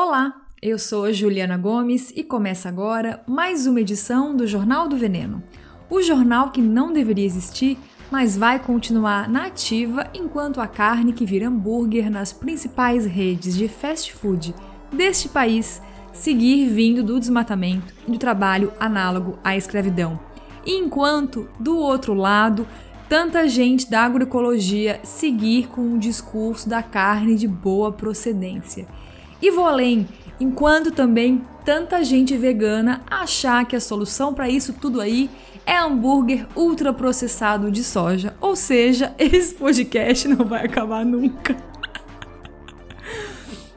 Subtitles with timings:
[0.00, 5.42] Olá, eu sou Juliana Gomes e começa agora mais uma edição do Jornal do Veneno.
[5.90, 7.76] O jornal que não deveria existir,
[8.08, 13.66] mas vai continuar na ativa enquanto a carne que vira hambúrguer nas principais redes de
[13.66, 14.54] fast food
[14.92, 20.20] deste país seguir vindo do desmatamento e do trabalho análogo à escravidão.
[20.64, 22.68] Enquanto, do outro lado,
[23.08, 28.86] tanta gente da agroecologia seguir com o discurso da carne de boa procedência.
[29.40, 30.08] E vou além,
[30.40, 35.30] enquanto também tanta gente vegana achar que a solução para isso tudo aí
[35.64, 38.34] é hambúrguer ultraprocessado de soja.
[38.40, 41.54] Ou seja, esse podcast não vai acabar nunca.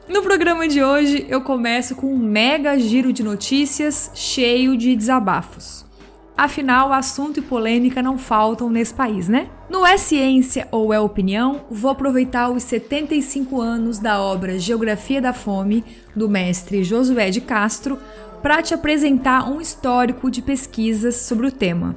[0.08, 5.86] No programa de hoje, eu começo com um mega giro de notícias cheio de desabafos.
[6.36, 9.48] Afinal, assunto e polêmica não faltam nesse país, né?
[9.68, 15.32] No É Ciência ou É Opinião, vou aproveitar os 75 anos da obra Geografia da
[15.32, 15.84] Fome,
[16.16, 17.98] do mestre Josué de Castro,
[18.42, 21.94] para te apresentar um histórico de pesquisas sobre o tema.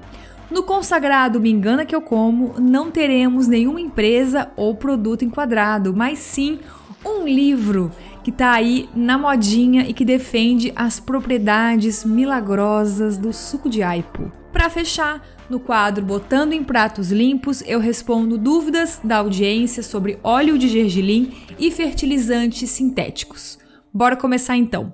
[0.52, 6.20] No consagrado Me Engana Que Eu Como, não teremos nenhuma empresa ou produto enquadrado, mas
[6.20, 6.60] sim
[7.04, 7.92] um livro
[8.26, 14.32] que está aí na modinha e que defende as propriedades milagrosas do suco de aipo.
[14.52, 20.58] Para fechar, no quadro Botando em Pratos Limpos, eu respondo dúvidas da audiência sobre óleo
[20.58, 23.60] de gergelim e fertilizantes sintéticos.
[23.94, 24.92] Bora começar então.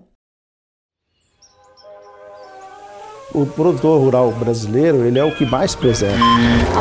[3.34, 6.18] o produtor rural brasileiro ele é o que mais preserva.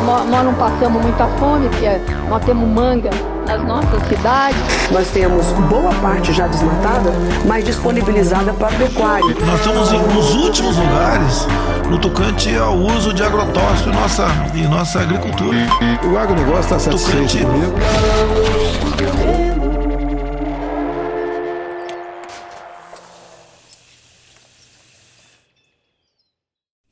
[0.03, 1.87] Nós não passamos muita fome, porque
[2.27, 3.09] nós temos manga
[3.51, 4.57] nas nossas cidades.
[4.91, 7.11] Nós temos boa parte já desmatada,
[7.45, 9.35] mas disponibilizada para pecuária.
[9.45, 11.47] Nós estamos nos últimos lugares
[11.89, 15.57] no tocante ao uso de agrotóxico em nossa, em nossa agricultura.
[16.09, 17.45] O agronegócio está satisfeito tocante...
[17.45, 17.75] comigo.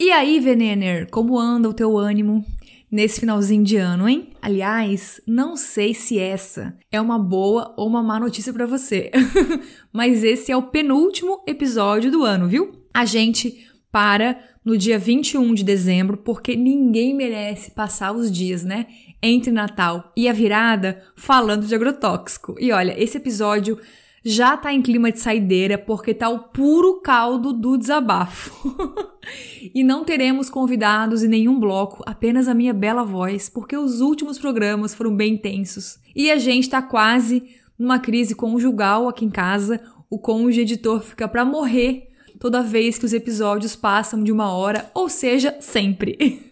[0.01, 2.43] E aí, Venener, como anda o teu ânimo
[2.91, 4.29] nesse finalzinho de ano, hein?
[4.41, 9.11] Aliás, não sei se essa é uma boa ou uma má notícia para você,
[9.93, 12.71] mas esse é o penúltimo episódio do ano, viu?
[12.93, 18.87] A gente para no dia 21 de dezembro porque ninguém merece passar os dias, né?
[19.21, 22.55] Entre Natal e a virada falando de agrotóxico.
[22.59, 23.79] E olha, esse episódio
[24.23, 28.75] já tá em clima de saideira porque tá o puro caldo do desabafo.
[29.73, 34.37] e não teremos convidados em nenhum bloco, apenas a minha bela voz, porque os últimos
[34.37, 35.99] programas foram bem intensos.
[36.15, 37.43] E a gente tá quase
[37.77, 39.81] numa crise conjugal aqui em casa.
[40.09, 42.09] O cônjuge editor fica para morrer
[42.39, 46.51] toda vez que os episódios passam de uma hora, ou seja, sempre.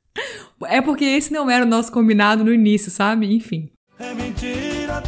[0.66, 3.34] é porque esse não era o nosso combinado no início, sabe?
[3.34, 3.70] Enfim.
[3.98, 5.00] É mentira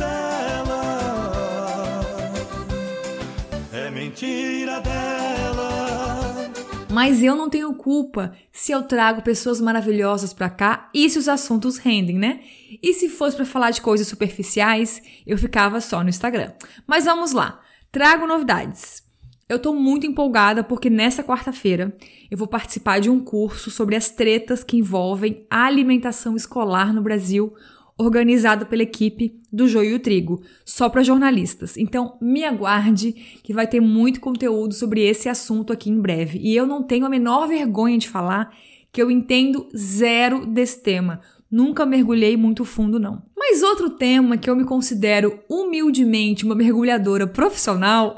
[4.16, 6.50] mentira dela.
[6.90, 11.28] Mas eu não tenho culpa se eu trago pessoas maravilhosas para cá e se os
[11.28, 12.40] assuntos rendem, né?
[12.82, 16.52] E se fosse para falar de coisas superficiais, eu ficava só no Instagram.
[16.86, 17.60] Mas vamos lá.
[17.92, 19.04] Trago novidades.
[19.46, 21.94] Eu tô muito empolgada porque nessa quarta-feira
[22.30, 27.02] eu vou participar de um curso sobre as tretas que envolvem a alimentação escolar no
[27.02, 27.54] Brasil
[27.98, 31.76] organizado pela equipe do Joio e o Trigo, só para jornalistas.
[31.76, 33.12] Então, me aguarde
[33.42, 36.38] que vai ter muito conteúdo sobre esse assunto aqui em breve.
[36.38, 38.54] E eu não tenho a menor vergonha de falar
[38.92, 41.20] que eu entendo zero desse tema.
[41.50, 43.22] Nunca mergulhei muito fundo, não.
[43.36, 48.16] Mas outro tema que eu me considero humildemente uma mergulhadora profissional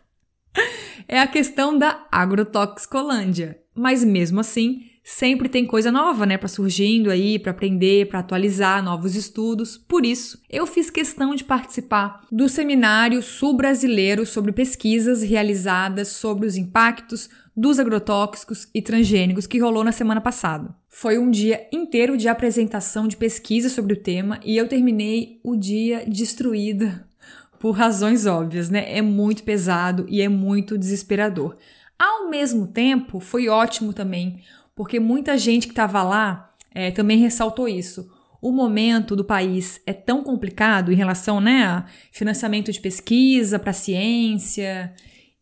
[1.08, 3.60] é a questão da agrotoxicolândia.
[3.80, 8.84] Mas mesmo assim, sempre tem coisa nova, né, para surgindo aí, para aprender, para atualizar
[8.84, 9.78] novos estudos.
[9.78, 16.46] Por isso, eu fiz questão de participar do seminário sul brasileiro sobre pesquisas realizadas sobre
[16.46, 20.74] os impactos dos agrotóxicos e transgênicos que rolou na semana passada.
[20.86, 25.56] Foi um dia inteiro de apresentação de pesquisa sobre o tema e eu terminei o
[25.56, 27.08] dia destruída
[27.58, 28.94] por razões óbvias, né?
[28.94, 31.56] É muito pesado e é muito desesperador.
[32.00, 34.40] Ao mesmo tempo, foi ótimo também
[34.80, 38.10] porque muita gente que estava lá é, também ressaltou isso.
[38.40, 43.74] O momento do país é tão complicado em relação né, a financiamento de pesquisa para
[43.74, 44.90] ciência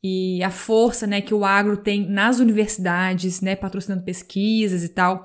[0.02, 5.24] e a força né, que o agro tem nas universidades, né, patrocinando pesquisas e tal,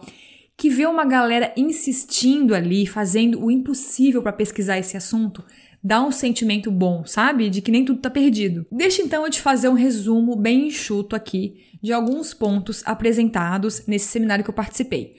[0.55, 5.43] que vê uma galera insistindo ali, fazendo o impossível para pesquisar esse assunto,
[5.83, 7.49] dá um sentimento bom, sabe?
[7.49, 8.65] De que nem tudo tá perdido.
[8.71, 14.07] Deixa então eu te fazer um resumo bem enxuto aqui de alguns pontos apresentados nesse
[14.07, 15.17] seminário que eu participei.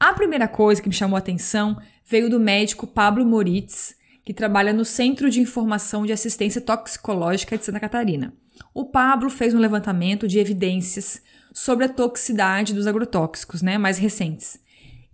[0.00, 4.72] A primeira coisa que me chamou a atenção veio do médico Pablo Moritz, que trabalha
[4.72, 8.32] no Centro de Informação de Assistência Toxicológica de Santa Catarina.
[8.74, 11.20] O Pablo fez um levantamento de evidências
[11.52, 14.58] sobre a toxicidade dos agrotóxicos, né, mais recentes.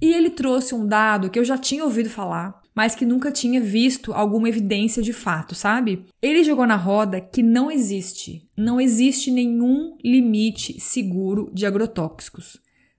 [0.00, 3.60] E ele trouxe um dado que eu já tinha ouvido falar, mas que nunca tinha
[3.60, 6.06] visto alguma evidência de fato, sabe?
[6.20, 12.58] Ele jogou na roda que não existe, não existe nenhum limite seguro de agrotóxicos.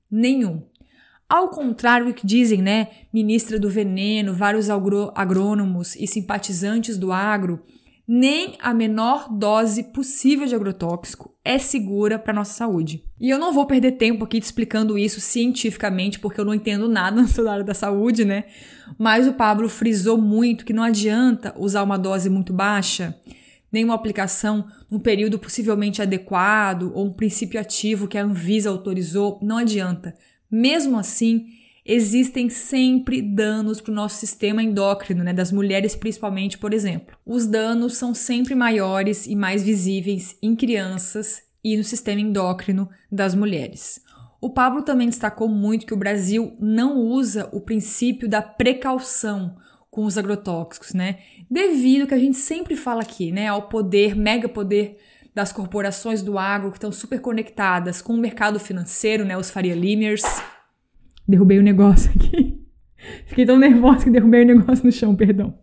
[0.09, 0.61] Nenhum.
[1.27, 7.63] Ao contrário do que dizem, né, ministra do veneno, vários agrônomos e simpatizantes do agro,
[8.07, 13.03] nem a menor dose possível de agrotóxico é segura para nossa saúde.
[13.19, 16.89] E eu não vou perder tempo aqui te explicando isso cientificamente, porque eu não entendo
[16.89, 18.45] nada na área da saúde, né?
[18.97, 23.17] Mas o Pablo frisou muito que não adianta usar uma dose muito baixa,
[23.71, 29.39] nem uma aplicação num período possivelmente adequado ou um princípio ativo que a Anvisa autorizou,
[29.41, 30.13] não adianta.
[30.51, 31.47] Mesmo assim,
[31.85, 37.17] existem sempre danos para o nosso sistema endócrino, né, das mulheres principalmente, por exemplo.
[37.25, 43.35] Os danos são sempre maiores e mais visíveis em crianças e no sistema endócrino das
[43.35, 44.01] mulheres.
[44.41, 49.55] O Pablo também destacou muito que o Brasil não usa o princípio da precaução
[49.89, 51.19] com os agrotóxicos, né?
[51.49, 54.97] Devido que a gente sempre fala aqui, né, ao poder, mega poder
[55.33, 59.75] das corporações do agro que estão super conectadas com o mercado financeiro, né, os Faria
[59.75, 60.23] Limers,
[61.27, 62.59] Derrubei o negócio aqui.
[63.25, 65.57] Fiquei tão nervosa que derrubei o negócio no chão, perdão.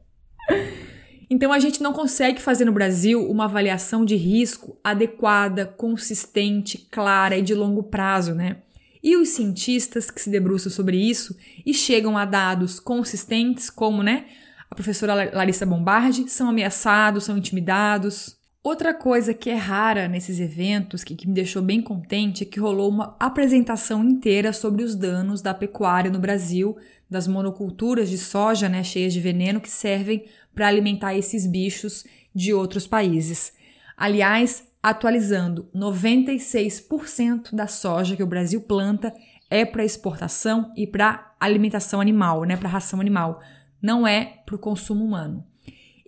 [1.29, 7.39] Então a gente não consegue fazer no Brasil uma avaliação de risco adequada, consistente, clara
[7.39, 8.59] e de longo prazo, né?
[9.03, 14.27] E os cientistas que se debruçam sobre isso e chegam a dados consistentes, como, né,
[14.71, 21.03] a professora Larissa Bombardi, são ameaçados, são intimidados, Outra coisa que é rara nesses eventos,
[21.03, 25.41] que, que, me deixou bem contente, é que rolou uma apresentação inteira sobre os danos
[25.41, 26.77] da pecuária no Brasil,
[27.09, 32.05] das monoculturas de soja, né, cheias de veneno, que servem para alimentar esses bichos
[32.35, 33.55] de outros países.
[33.97, 39.15] Aliás, atualizando, 96% da soja que o Brasil planta
[39.49, 43.41] é para exportação e para alimentação animal, né, para ração animal,
[43.81, 45.50] não é para o consumo humano.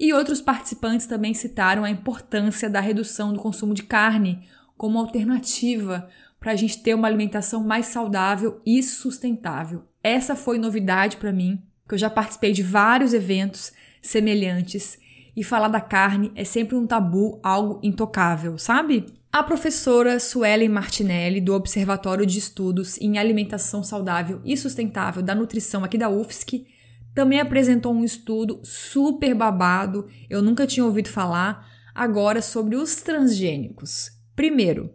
[0.02, 4.40] E outros participantes também citaram a importância da redução do consumo de carne
[4.76, 6.08] como alternativa
[6.40, 9.84] para a gente ter uma alimentação mais saudável e sustentável.
[10.02, 13.72] Essa foi novidade para mim, porque eu já participei de vários eventos
[14.02, 14.99] semelhantes
[15.37, 19.06] e falar da carne é sempre um tabu, algo intocável, sabe?
[19.31, 25.84] A professora Suelen Martinelli, do Observatório de Estudos em Alimentação Saudável e Sustentável da Nutrição
[25.84, 26.66] aqui da UFSC,
[27.14, 34.11] também apresentou um estudo super babado, eu nunca tinha ouvido falar, agora sobre os transgênicos.
[34.35, 34.91] Primeiro,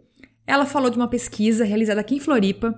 [0.46, 2.74] ela falou de uma pesquisa realizada aqui em Floripa,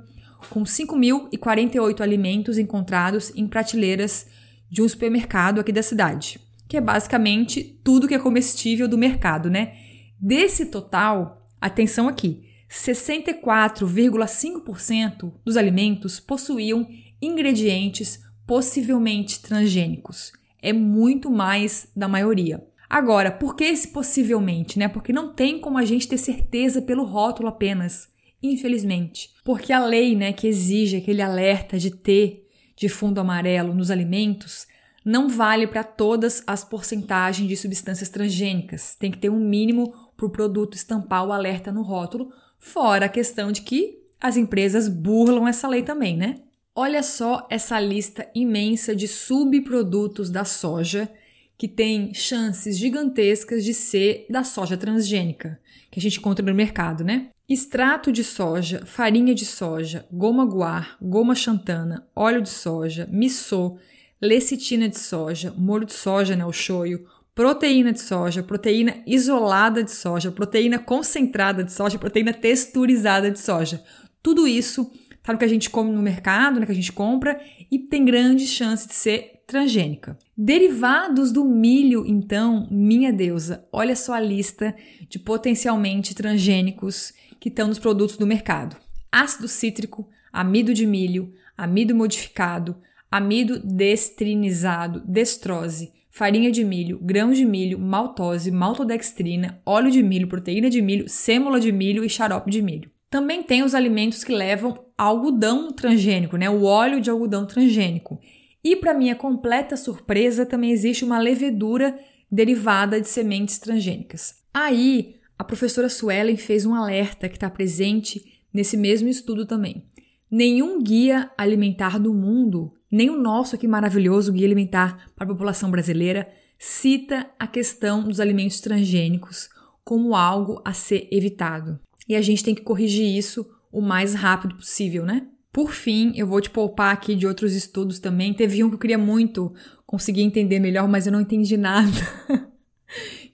[0.49, 4.27] com 5.048 alimentos encontrados em prateleiras
[4.71, 9.51] de um supermercado aqui da cidade, que é basicamente tudo que é comestível do mercado,
[9.51, 9.75] né?
[10.21, 16.87] Desse total, atenção aqui, 64,5% dos alimentos possuíam
[17.21, 18.21] ingredientes
[18.51, 20.33] possivelmente transgênicos.
[20.61, 22.61] É muito mais da maioria.
[22.89, 24.89] Agora, por que esse possivelmente, né?
[24.89, 28.09] Porque não tem como a gente ter certeza pelo rótulo apenas,
[28.43, 29.31] infelizmente.
[29.45, 32.43] Porque a lei, né, que exige aquele alerta de T
[32.75, 34.67] de fundo amarelo nos alimentos,
[35.05, 38.97] não vale para todas as porcentagens de substâncias transgênicas.
[38.97, 43.09] Tem que ter um mínimo para o produto estampar o alerta no rótulo, fora a
[43.09, 46.35] questão de que as empresas burlam essa lei também, né?
[46.75, 51.11] Olha só essa lista imensa de subprodutos da soja
[51.59, 55.61] que tem chances gigantescas de ser da soja transgênica,
[55.91, 57.29] que a gente encontra no mercado, né?
[57.49, 63.77] Extrato de soja, farinha de soja, goma guar, goma xantana, óleo de soja, missô,
[64.23, 69.91] lecitina de soja, molho de soja, né, o shoyu, proteína de soja, proteína isolada de
[69.91, 73.83] soja, proteína concentrada de soja, proteína texturizada de soja.
[74.23, 74.91] Tudo isso
[75.23, 78.05] tá no que a gente come no mercado, né, que a gente compra, e tem
[78.05, 80.17] grande chance de ser transgênica.
[80.37, 84.75] Derivados do milho, então, minha deusa, olha só a lista
[85.09, 88.77] de potencialmente transgênicos que estão nos produtos do mercado:
[89.11, 92.77] ácido cítrico, amido de milho, amido modificado,
[93.11, 100.71] amido destrinizado, destrose, farinha de milho, grãos de milho, maltose, maltodextrina, óleo de milho, proteína
[100.71, 102.91] de milho, sêmola de milho e xarope de milho.
[103.11, 106.51] Também tem os alimentos que levam algodão transgênico, né?
[106.51, 108.21] O óleo de algodão transgênico.
[108.63, 111.99] E para minha completa surpresa, também existe uma levedura
[112.31, 114.35] derivada de sementes transgênicas.
[114.53, 119.87] Aí, a professora Suelen fez um alerta que está presente nesse mesmo estudo também.
[120.31, 125.71] Nenhum guia alimentar do mundo, nem o nosso aqui maravilhoso guia alimentar para a população
[125.71, 126.29] brasileira,
[126.59, 129.49] cita a questão dos alimentos transgênicos
[129.83, 131.81] como algo a ser evitado.
[132.07, 135.27] E a gente tem que corrigir isso o mais rápido possível, né?
[135.53, 138.33] Por fim, eu vou te poupar aqui de outros estudos também.
[138.33, 139.53] Teve um que eu queria muito
[139.85, 141.91] conseguir entender melhor, mas eu não entendi nada.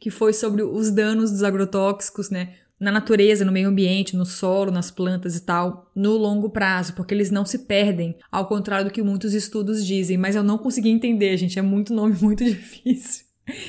[0.01, 2.55] que foi sobre os danos dos agrotóxicos, né?
[2.79, 7.15] Na natureza, no meio ambiente, no solo, nas plantas e tal, no longo prazo, porque
[7.15, 10.17] eles não se perdem, ao contrário do que muitos estudos dizem.
[10.17, 11.59] Mas eu não consegui entender, gente.
[11.59, 13.26] É muito nome muito difícil.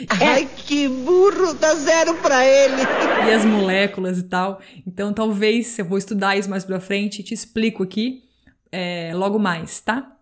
[0.09, 2.81] Ai, que burro, dá zero pra ele.
[3.27, 4.61] E as moléculas e tal.
[4.85, 8.23] Então, talvez eu vou estudar isso mais pra frente e te explico aqui
[8.71, 10.15] é, logo mais, tá?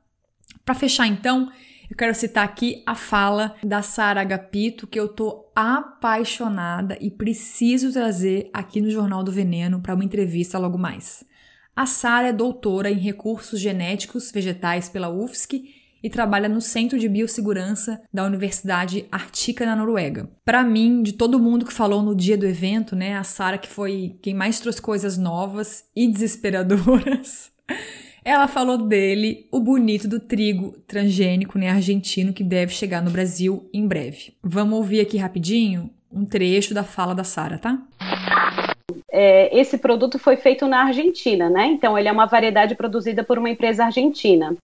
[0.65, 1.51] Para fechar, então,
[1.89, 7.93] eu quero citar aqui a fala da Sara Agapito, que eu tô apaixonada e preciso
[7.93, 11.24] trazer aqui no Jornal do Veneno para uma entrevista logo mais.
[11.75, 15.65] A Sara é doutora em recursos genéticos vegetais pela UFSC
[16.05, 20.29] e trabalha no Centro de Biossegurança da Universidade Arctica na Noruega.
[20.45, 23.67] Para mim, de todo mundo que falou no dia do evento, né, a Sara que
[23.67, 27.51] foi quem mais trouxe coisas novas e desesperadoras.
[28.24, 33.67] Ela falou dele, o bonito do trigo transgênico, né, argentino, que deve chegar no Brasil
[33.74, 34.33] em breve.
[34.43, 37.81] Vamos ouvir aqui rapidinho um trecho da fala da Sara, tá?
[39.12, 41.68] É, esse produto foi feito na Argentina, né?
[41.68, 44.56] Então ele é uma variedade produzida por uma empresa argentina.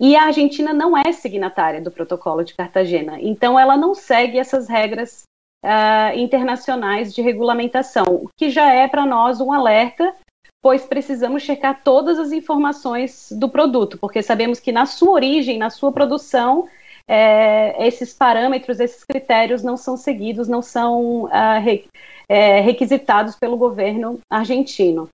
[0.00, 4.68] E a Argentina não é signatária do protocolo de Cartagena, então ela não segue essas
[4.68, 5.24] regras
[5.64, 10.14] uh, internacionais de regulamentação, o que já é para nós um alerta,
[10.62, 15.70] pois precisamos checar todas as informações do produto, porque sabemos que na sua origem, na
[15.70, 16.68] sua produção,
[17.08, 21.86] é, esses parâmetros, esses critérios não são seguidos, não são uh, re,
[22.28, 25.08] é, requisitados pelo governo argentino.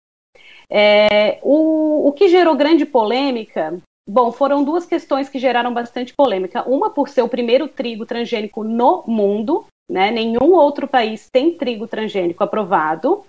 [0.68, 6.68] É, o, o que gerou grande polêmica Bom, foram duas questões que geraram bastante polêmica.
[6.68, 10.10] Uma por ser o primeiro trigo transgênico no mundo, né?
[10.10, 13.24] Nenhum outro país tem trigo transgênico aprovado.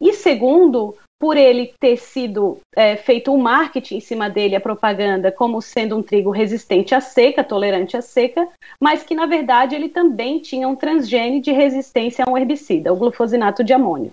[0.00, 4.60] E segundo, por ele ter sido é, feito o um marketing em cima dele, a
[4.60, 8.48] propaganda, como sendo um trigo resistente à seca, tolerante à seca,
[8.80, 12.96] mas que na verdade ele também tinha um transgene de resistência a um herbicida, o
[12.96, 14.12] glufosinato de amônio.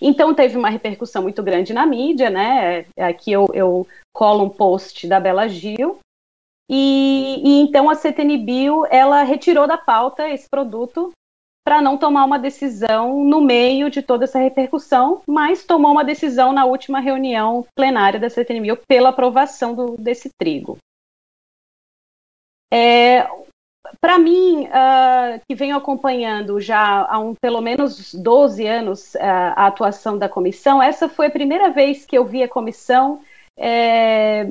[0.00, 2.84] Então teve uma repercussão muito grande na mídia, né?
[2.98, 6.00] Aqui eu, eu colo um post da Bela Gil.
[6.68, 11.12] E, e então a CTNBio ela retirou da pauta esse produto
[11.64, 16.52] para não tomar uma decisão no meio de toda essa repercussão, mas tomou uma decisão
[16.52, 20.76] na última reunião plenária da CTNBio pela aprovação do, desse trigo.
[22.72, 23.28] É,
[24.00, 29.18] para mim, uh, que venho acompanhando já há um, pelo menos 12 anos uh,
[29.54, 33.20] a atuação da comissão, essa foi a primeira vez que eu vi a comissão
[33.58, 34.46] é,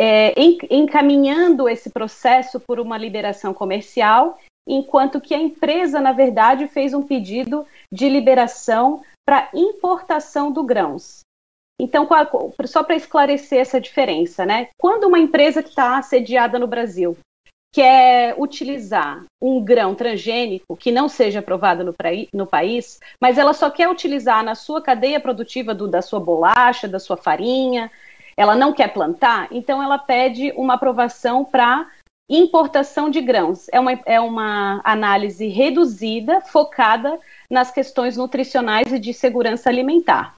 [0.00, 0.34] é,
[0.70, 4.38] encaminhando esse processo por uma liberação comercial,
[4.70, 11.20] enquanto que a empresa, na verdade, fez um pedido de liberação para importação do grãos.
[11.80, 12.06] Então,
[12.66, 14.68] só para esclarecer essa diferença, né?
[14.78, 17.16] Quando uma empresa que está sediada no Brasil
[17.72, 21.94] quer utilizar um grão transgênico que não seja aprovado no,
[22.34, 26.88] no, país, mas ela só quer utilizar na sua cadeia produtiva do, da sua bolacha,
[26.88, 27.90] da sua farinha,
[28.36, 31.88] ela não quer plantar, então ela pede uma aprovação para
[32.30, 33.66] importação de grãos.
[33.72, 37.18] É uma, é uma análise reduzida, focada
[37.50, 40.34] nas questões nutricionais e de segurança alimentar.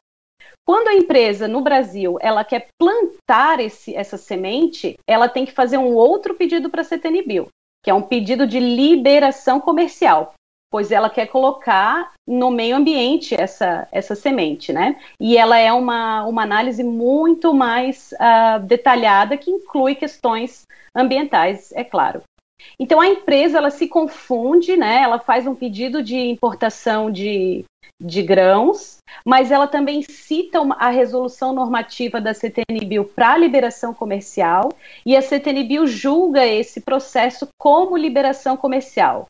[0.65, 5.77] Quando a empresa no Brasil ela quer plantar esse, essa semente, ela tem que fazer
[5.77, 7.49] um outro pedido para a CTNBio,
[7.85, 10.35] que é um pedido de liberação comercial,
[10.73, 14.99] pois ela quer colocar no meio ambiente essa, essa semente, né?
[15.21, 20.63] E ela é uma, uma análise muito mais uh, detalhada que inclui questões
[20.97, 22.23] ambientais, é claro.
[22.79, 25.03] Então a empresa ela se confunde, né?
[25.03, 27.65] Ela faz um pedido de importação de,
[28.01, 34.71] de grãos, mas ela também cita a resolução normativa da CTNBio para liberação comercial
[35.05, 39.27] e a CTNBio julga esse processo como liberação comercial.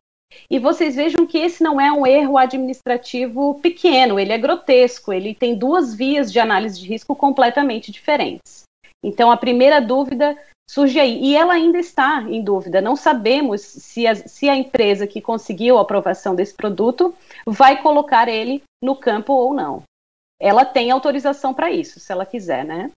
[0.50, 5.34] E vocês vejam que esse não é um erro administrativo pequeno, ele é grotesco, ele
[5.34, 8.62] tem duas vias de análise de risco completamente diferentes.
[9.02, 10.38] Então, a primeira dúvida
[10.70, 11.22] surge aí.
[11.22, 12.80] E ela ainda está em dúvida.
[12.80, 17.14] Não sabemos se a, se a empresa que conseguiu a aprovação desse produto
[17.46, 19.82] vai colocar ele no campo ou não.
[20.40, 22.90] Ela tem autorização para isso, se ela quiser, né?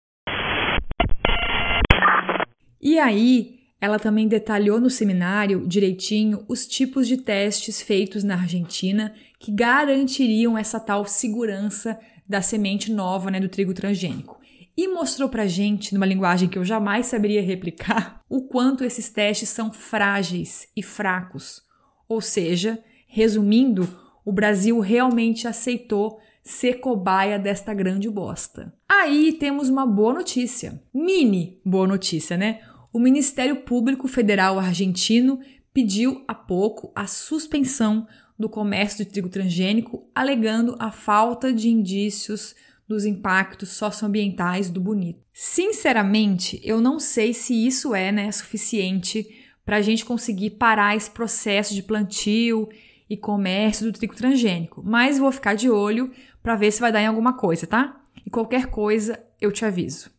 [2.82, 9.13] E aí, ela também detalhou no seminário direitinho os tipos de testes feitos na Argentina
[9.39, 14.39] que garantiriam essa tal segurança da semente nova, né, do trigo transgênico.
[14.77, 19.48] e mostrou pra gente, numa linguagem que eu jamais saberia replicar, o quanto esses testes
[19.48, 21.62] são frágeis e fracos.
[22.10, 22.77] Ou seja,
[23.08, 23.88] resumindo,
[24.25, 28.74] o Brasil realmente aceitou ser cobaia desta grande bosta.
[28.88, 30.82] Aí temos uma boa notícia.
[30.94, 32.60] Mini boa notícia, né?
[32.96, 35.42] O Ministério Público Federal Argentino
[35.74, 38.08] pediu há pouco a suspensão
[38.40, 42.56] do comércio de trigo transgênico, alegando a falta de indícios
[42.88, 45.20] dos impactos socioambientais do bonito.
[45.34, 49.28] Sinceramente, eu não sei se isso é né, suficiente
[49.66, 52.66] para a gente conseguir parar esse processo de plantio
[53.10, 56.12] e comércio do trigo transgênico, mas vou ficar de olho
[56.42, 58.02] para ver se vai dar em alguma coisa, tá?
[58.25, 60.14] E qualquer coisa eu te aviso.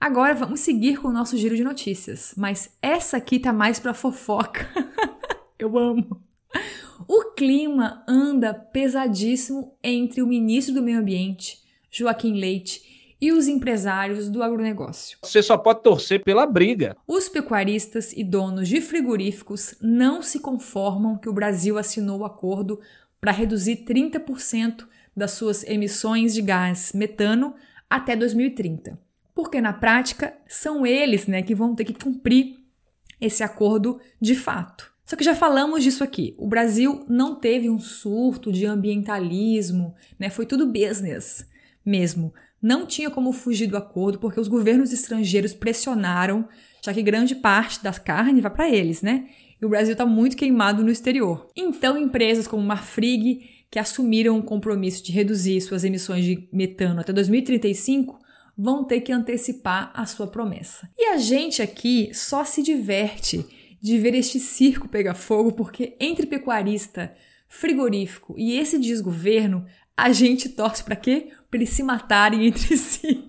[0.00, 3.92] Agora vamos seguir com o nosso giro de notícias, mas essa aqui tá mais para
[3.92, 4.66] fofoca.
[5.58, 6.22] eu amo.
[7.06, 11.58] O clima anda pesadíssimo entre o ministro do Meio Ambiente,
[11.90, 15.18] Joaquim Leite, e os empresários do agronegócio.
[15.22, 16.96] Você só pode torcer pela briga.
[17.06, 22.80] Os pecuaristas e donos de frigoríficos não se conformam que o Brasil assinou o acordo
[23.20, 27.54] para reduzir 30% das suas emissões de gás metano
[27.90, 29.09] até 2030.
[29.40, 32.56] Porque na prática são eles né, que vão ter que cumprir
[33.18, 34.92] esse acordo de fato.
[35.02, 36.34] Só que já falamos disso aqui.
[36.36, 40.28] O Brasil não teve um surto de ambientalismo, né?
[40.28, 41.48] Foi tudo business
[41.84, 42.34] mesmo.
[42.60, 46.46] Não tinha como fugir do acordo porque os governos estrangeiros pressionaram,
[46.84, 49.26] já que grande parte das carnes vai para eles, né?
[49.60, 51.48] E o Brasil está muito queimado no exterior.
[51.56, 57.12] Então, empresas como Marfrig, que assumiram o compromisso de reduzir suas emissões de metano até
[57.12, 58.19] 2035,
[58.60, 60.88] vão ter que antecipar a sua promessa.
[60.98, 63.46] E a gente aqui só se diverte
[63.80, 67.14] de ver este circo pegar fogo porque entre pecuarista,
[67.48, 69.64] frigorífico e esse desgoverno,
[69.96, 71.30] a gente torce para quê?
[71.50, 73.24] Para eles se matarem entre si.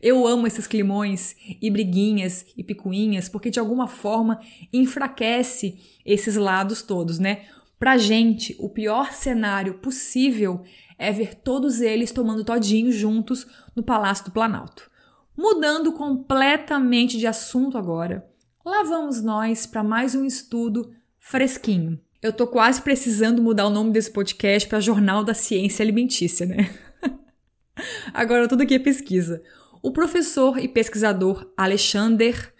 [0.00, 4.38] Eu amo esses climões e briguinhas e picuinhas porque de alguma forma
[4.72, 7.46] enfraquece esses lados todos, né?
[7.78, 10.62] Pra gente, o pior cenário possível
[10.98, 14.90] é ver todos eles tomando todinho juntos no Palácio do Planalto.
[15.36, 18.26] Mudando completamente de assunto agora,
[18.64, 22.00] lá vamos nós para mais um estudo fresquinho.
[22.22, 26.74] Eu tô quase precisando mudar o nome desse podcast para Jornal da Ciência Alimentícia, né?
[28.14, 29.42] Agora tudo aqui é pesquisa.
[29.82, 32.54] O professor e pesquisador Alexander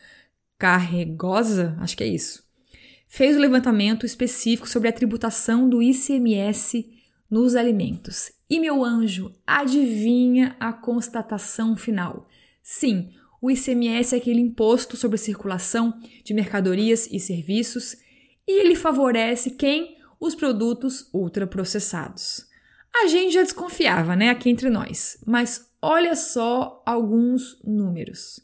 [0.59, 2.46] Carregosa, acho que é isso,
[3.07, 6.89] fez o um levantamento específico sobre a tributação do ICMS
[7.31, 8.33] nos alimentos.
[8.49, 12.29] E meu anjo, adivinha a constatação final?
[12.63, 17.97] Sim, o ICMS é aquele imposto sobre a circulação de mercadorias e serviços
[18.47, 19.97] e ele favorece quem?
[20.19, 22.47] Os produtos ultraprocessados.
[22.95, 28.41] A gente já desconfiava, né, aqui entre nós, mas olha só alguns números.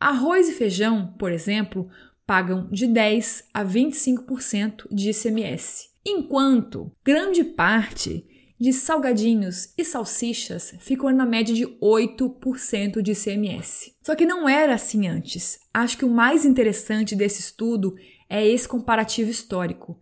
[0.00, 1.88] Arroz e feijão, por exemplo,
[2.26, 8.24] pagam de 10 a 25% de ICMS, enquanto grande parte
[8.62, 13.92] de salgadinhos e salsichas ficou na média de 8% de ICMS.
[14.02, 15.58] Só que não era assim antes.
[15.74, 17.96] Acho que o mais interessante desse estudo
[18.30, 19.98] é esse comparativo histórico.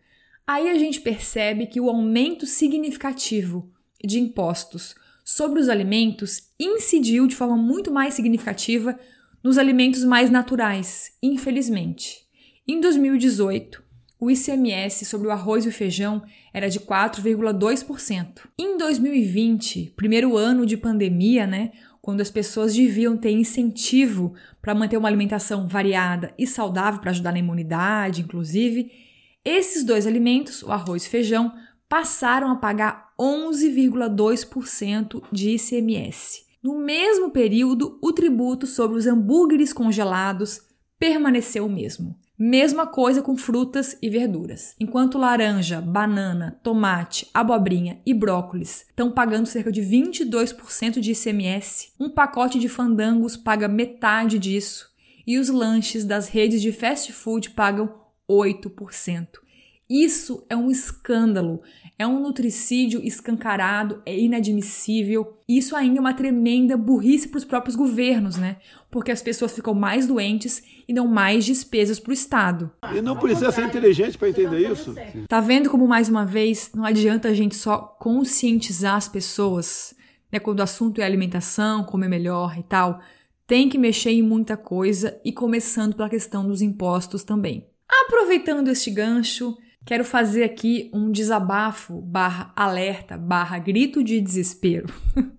[0.47, 3.73] Aí a gente percebe que o aumento significativo
[4.05, 8.99] de impostos sobre os alimentos incidiu de forma muito mais significativa
[9.43, 12.21] nos alimentos mais naturais, infelizmente.
[12.67, 16.23] Em 2018, o ICMS sobre o arroz e o feijão
[16.53, 18.49] era de 4,2%.
[18.59, 21.73] Em 2020, primeiro ano de pandemia, né,
[22.03, 27.33] quando as pessoas deviam ter incentivo para manter uma alimentação variada e saudável para ajudar
[27.33, 28.93] na imunidade, inclusive,
[29.43, 31.55] esses dois alimentos, o arroz e o feijão,
[31.89, 36.50] passaram a pagar 11,2% de ICMS.
[36.63, 40.61] No mesmo período, o tributo sobre os hambúrgueres congelados
[40.99, 42.19] permaneceu o mesmo.
[42.39, 44.75] Mesma coisa com frutas e verduras.
[44.79, 52.11] Enquanto laranja, banana, tomate, abobrinha e brócolis estão pagando cerca de 22% de ICMS, um
[52.11, 54.91] pacote de fandangos paga metade disso
[55.27, 57.95] e os lanches das redes de fast food pagam
[58.29, 59.29] 8%.
[59.89, 61.63] Isso é um escândalo,
[62.01, 65.37] é um nutricídio escancarado, é inadmissível.
[65.47, 68.57] Isso ainda é uma tremenda burrice para os próprios governos, né?
[68.91, 72.71] Porque as pessoas ficam mais doentes e dão mais despesas para o Estado.
[72.97, 74.95] E não precisa ser inteligente para entender isso.
[75.29, 79.95] Tá vendo como, mais uma vez, não adianta a gente só conscientizar as pessoas,
[80.33, 80.39] né?
[80.39, 82.99] Quando o assunto é alimentação, comer melhor e tal.
[83.47, 87.67] Tem que mexer em muita coisa e começando pela questão dos impostos também.
[88.07, 89.55] Aproveitando este gancho,
[89.85, 94.93] quero fazer aqui um desabafo barra alerta barra grito de desespero.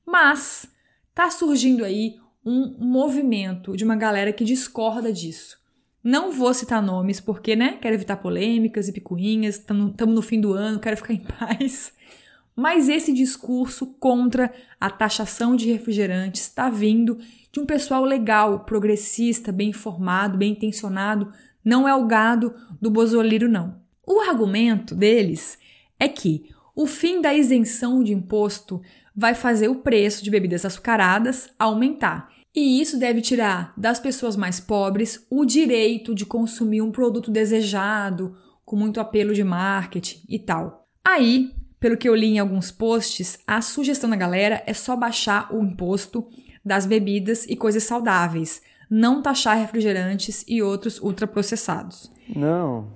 [0.06, 0.70] Mas
[1.12, 2.14] tá surgindo aí
[2.46, 5.58] um movimento de uma galera que discorda disso.
[6.02, 10.52] Não vou citar nomes porque, né, quero evitar polêmicas e picuinhas, estamos no fim do
[10.52, 11.92] ano, quero ficar em paz.
[12.58, 17.16] Mas esse discurso contra a taxação de refrigerantes está vindo
[17.52, 21.32] de um pessoal legal, progressista, bem informado, bem intencionado,
[21.64, 23.80] não é o gado do bozoliro, não.
[24.04, 25.56] O argumento deles
[26.00, 28.82] é que o fim da isenção de imposto
[29.14, 32.28] vai fazer o preço de bebidas açucaradas aumentar.
[32.52, 38.36] E isso deve tirar das pessoas mais pobres o direito de consumir um produto desejado,
[38.64, 40.88] com muito apelo de marketing e tal.
[41.04, 45.54] Aí, pelo que eu li em alguns posts, a sugestão da galera é só baixar
[45.54, 46.28] o imposto
[46.64, 48.60] das bebidas e coisas saudáveis,
[48.90, 52.12] não taxar refrigerantes e outros ultraprocessados.
[52.34, 52.92] Não,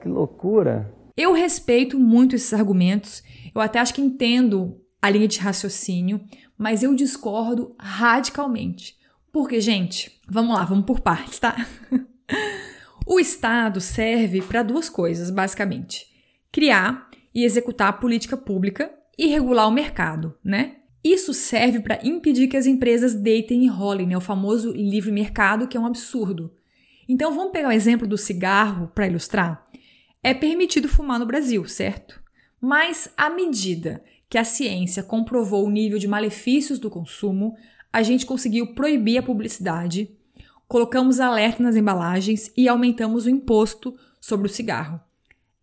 [0.00, 0.92] que loucura!
[1.16, 3.22] Eu respeito muito esses argumentos,
[3.54, 6.20] eu até acho que entendo a linha de raciocínio,
[6.56, 8.96] mas eu discordo radicalmente.
[9.30, 11.54] Porque, gente, vamos lá, vamos por partes, tá?
[13.06, 16.06] o Estado serve para duas coisas, basicamente:
[16.50, 20.76] criar e executar a política pública e regular o mercado, né?
[21.04, 24.16] Isso serve para impedir que as empresas deitem e rolem, né?
[24.16, 26.50] o famoso livre mercado, que é um absurdo.
[27.06, 29.62] Então vamos pegar o exemplo do cigarro para ilustrar.
[30.22, 32.22] É permitido fumar no Brasil, certo?
[32.58, 37.54] Mas à medida que a ciência comprovou o nível de malefícios do consumo,
[37.92, 40.10] a gente conseguiu proibir a publicidade,
[40.66, 44.98] colocamos alerta nas embalagens e aumentamos o imposto sobre o cigarro.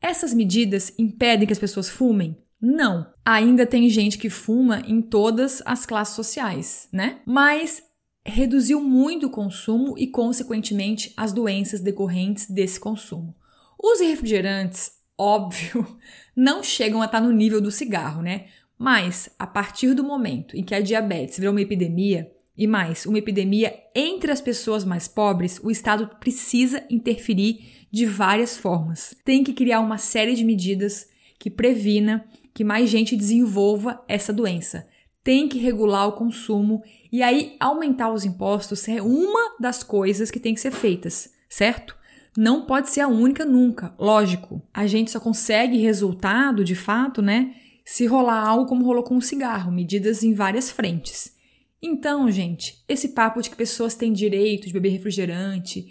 [0.02, 2.36] Essas medidas impedem que as pessoas fumem?
[2.60, 3.08] Não.
[3.24, 7.22] Ainda tem gente que fuma em todas as classes sociais, né?
[7.26, 7.84] Mas
[8.26, 13.36] reduziu muito o consumo e, consequentemente, as doenças decorrentes desse consumo.
[13.82, 15.86] Os refrigerantes, óbvio,
[16.36, 18.48] não chegam a estar no nível do cigarro, né?
[18.78, 23.18] Mas a partir do momento em que a diabetes virou uma epidemia, e mais, uma
[23.18, 29.16] epidemia entre as pessoas mais pobres, o Estado precisa interferir de várias formas.
[29.24, 31.08] Tem que criar uma série de medidas
[31.40, 34.88] que previna que mais gente desenvolva essa doença.
[35.24, 40.40] Tem que regular o consumo e aí aumentar os impostos é uma das coisas que
[40.40, 41.96] tem que ser feitas, certo?
[42.38, 44.62] Não pode ser a única nunca, lógico.
[44.74, 47.54] A gente só consegue resultado, de fato, né,
[47.86, 51.41] se rolar algo como rolou com o cigarro, medidas em várias frentes.
[51.82, 55.88] Então, gente, esse papo de que pessoas têm direito de beber refrigerante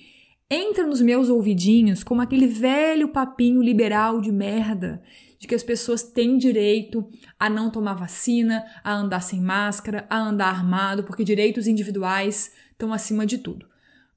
[0.51, 5.03] entra nos meus ouvidinhos como aquele velho papinho liberal de merda
[5.39, 10.19] de que as pessoas têm direito a não tomar vacina, a andar sem máscara, a
[10.19, 13.67] andar armado, porque direitos individuais estão acima de tudo.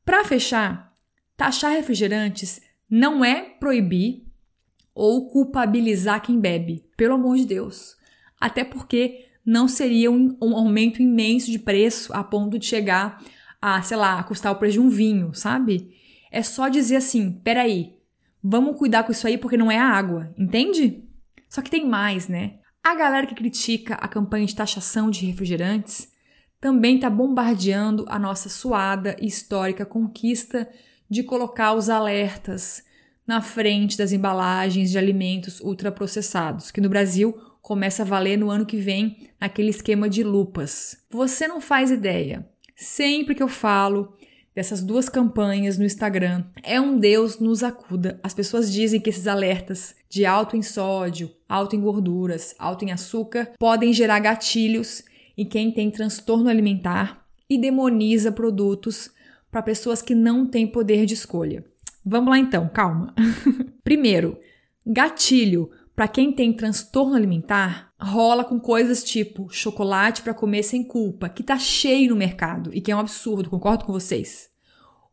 [0.03, 0.93] Para fechar,
[1.37, 2.59] taxar refrigerantes
[2.89, 4.25] não é proibir
[4.93, 7.95] ou culpabilizar quem bebe, pelo amor de Deus.
[8.39, 13.21] Até porque não seria um, um aumento imenso de preço a ponto de chegar
[13.61, 15.91] a, sei lá, a custar o preço de um vinho, sabe?
[16.31, 17.93] É só dizer assim: peraí,
[18.43, 21.03] vamos cuidar com isso aí porque não é a água, entende?
[21.49, 22.55] Só que tem mais, né?
[22.83, 26.11] A galera que critica a campanha de taxação de refrigerantes
[26.59, 30.69] também está bombardeando a nossa suada e histórica conquista
[31.09, 32.83] de colocar os alertas
[33.25, 38.65] na frente das embalagens de alimentos ultraprocessados, que no Brasil começa a valer no ano
[38.65, 40.97] que vem naquele esquema de lupas.
[41.09, 42.45] Você não faz ideia.
[42.75, 44.13] Sempre que eu falo
[44.53, 48.19] dessas duas campanhas no Instagram é um Deus nos acuda.
[48.21, 52.91] As pessoas dizem que esses alertas de alto em sódio, alto em gorduras, alto em
[52.91, 55.01] açúcar podem gerar gatilhos
[55.37, 59.09] em quem tem transtorno alimentar e demoniza produtos
[59.49, 61.63] para pessoas que não têm poder de escolha.
[62.05, 63.15] Vamos lá então, calma.
[63.85, 64.37] Primeiro,
[64.85, 71.29] gatilho para quem tem transtorno alimentar rola com coisas tipo chocolate para comer sem culpa,
[71.29, 74.49] que tá cheio no mercado e que é um absurdo, concordo com vocês.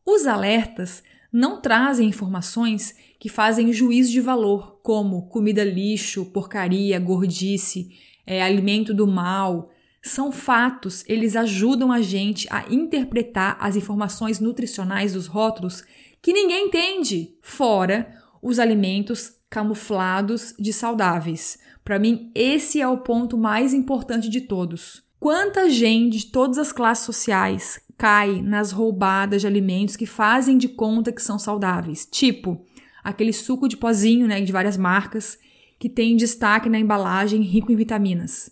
[0.05, 7.91] Os alertas não trazem informações que fazem juízo de valor, como comida lixo, porcaria, gordice,
[8.27, 9.71] é, alimento do mal.
[10.03, 15.85] São fatos, eles ajudam a gente a interpretar as informações nutricionais dos rótulos
[16.23, 18.11] que ninguém entende, fora
[18.43, 21.59] os alimentos camuflados de saudáveis.
[21.85, 25.03] Para mim, esse é o ponto mais importante de todos.
[25.19, 30.69] Quanta gente de todas as classes sociais cai nas roubadas de alimentos que fazem de
[30.69, 32.65] conta que são saudáveis, tipo
[33.03, 35.39] aquele suco de pozinho, né, de várias marcas,
[35.79, 38.51] que tem destaque na embalagem rico em vitaminas.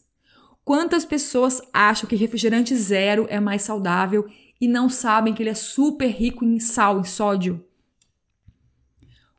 [0.65, 4.27] Quantas pessoas acham que refrigerante zero é mais saudável
[4.61, 7.65] e não sabem que ele é super rico em sal, em sódio?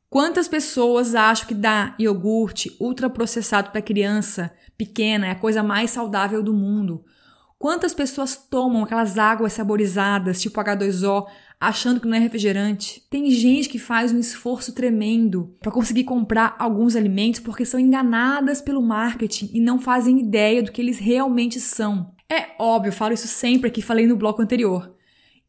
[0.10, 6.42] Quantas pessoas acham que dar iogurte ultraprocessado para criança pequena é a coisa mais saudável
[6.42, 7.06] do mundo?
[7.60, 11.28] Quantas pessoas tomam aquelas águas saborizadas, tipo H2O,
[11.60, 13.04] achando que não é refrigerante?
[13.08, 18.62] Tem gente que faz um esforço tremendo para conseguir comprar alguns alimentos porque são enganadas
[18.62, 22.16] pelo marketing e não fazem ideia do que eles realmente são.
[22.28, 24.92] É óbvio, falo isso sempre aqui, falei no bloco anterior.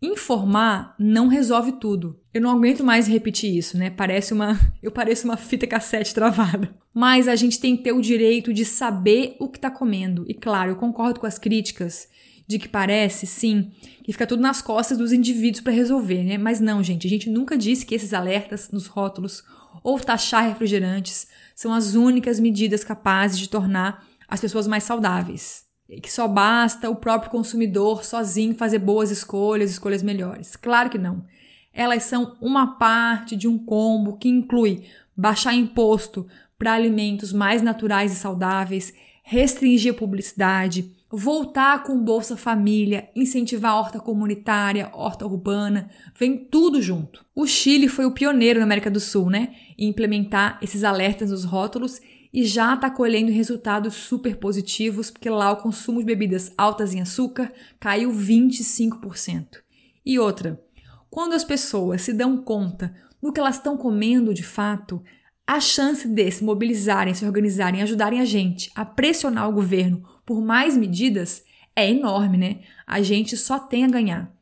[0.03, 2.19] Informar não resolve tudo.
[2.33, 3.91] Eu não aguento mais repetir isso, né?
[3.91, 4.59] Parece uma.
[4.83, 6.75] Eu pareço uma fita cassete travada.
[6.93, 10.25] Mas a gente tem que ter o direito de saber o que está comendo.
[10.27, 12.09] E claro, eu concordo com as críticas
[12.49, 13.71] de que parece, sim,
[14.03, 16.37] que fica tudo nas costas dos indivíduos para resolver, né?
[16.37, 19.45] Mas não, gente, a gente nunca disse que esses alertas nos rótulos
[19.85, 26.13] ou taxar refrigerantes são as únicas medidas capazes de tornar as pessoas mais saudáveis que
[26.13, 30.55] só basta o próprio consumidor sozinho fazer boas escolhas, escolhas melhores.
[30.55, 31.25] Claro que não.
[31.73, 34.85] Elas são uma parte de um combo que inclui
[35.17, 36.27] baixar imposto
[36.59, 43.77] para alimentos mais naturais e saudáveis, restringir a publicidade, voltar com Bolsa Família, incentivar a
[43.77, 47.25] horta comunitária, horta urbana, vem tudo junto.
[47.35, 51.45] O Chile foi o pioneiro na América do Sul, né, em implementar esses alertas nos
[51.45, 52.01] rótulos
[52.33, 57.01] e já está colhendo resultados super positivos, porque lá o consumo de bebidas altas em
[57.01, 59.59] açúcar caiu 25%.
[60.05, 60.63] E outra,
[61.11, 65.03] quando as pessoas se dão conta do que elas estão comendo de fato,
[65.47, 70.41] a chance de se mobilizarem, se organizarem, ajudarem a gente a pressionar o governo por
[70.41, 71.43] mais medidas
[71.75, 72.61] é enorme, né?
[72.87, 74.33] A gente só tem a ganhar.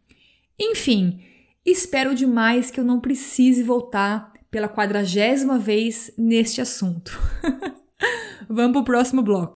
[0.61, 1.21] Enfim,
[1.65, 7.19] espero demais que eu não precise voltar pela quadragésima vez neste assunto.
[8.49, 9.55] Vamos pro próximo bloco.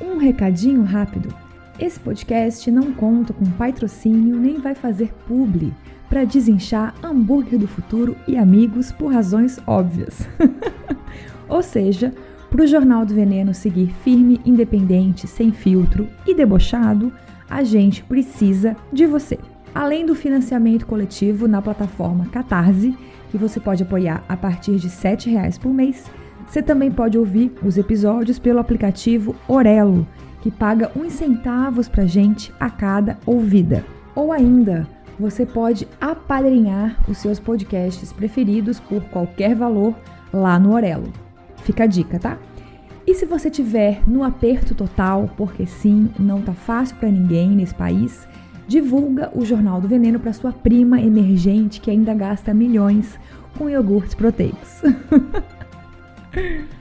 [0.00, 1.34] Um recadinho rápido.
[1.78, 5.72] Esse podcast não conta com patrocínio nem vai fazer publi
[6.08, 10.20] para desinchar hambúrguer do futuro e amigos por razões óbvias.
[11.48, 12.12] Ou seja,
[12.52, 17.10] para o Jornal do Veneno seguir firme, independente, sem filtro e debochado,
[17.48, 19.38] a gente precisa de você.
[19.74, 22.94] Além do financiamento coletivo na plataforma Catarse,
[23.30, 26.10] que você pode apoiar a partir de R$ 7,00 por mês,
[26.46, 30.06] você também pode ouvir os episódios pelo aplicativo Orelo,
[30.42, 33.82] que paga uns centavos pra gente a cada ouvida.
[34.14, 34.86] Ou ainda,
[35.18, 39.94] você pode apadrinhar os seus podcasts preferidos por qualquer valor
[40.30, 41.21] lá no Orelo.
[41.62, 42.38] Fica a dica, tá?
[43.06, 47.74] E se você tiver no aperto total, porque sim, não tá fácil para ninguém nesse
[47.74, 48.26] país,
[48.66, 53.18] divulga o Jornal do Veneno para sua prima emergente que ainda gasta milhões
[53.58, 54.82] com iogurtes proteicos.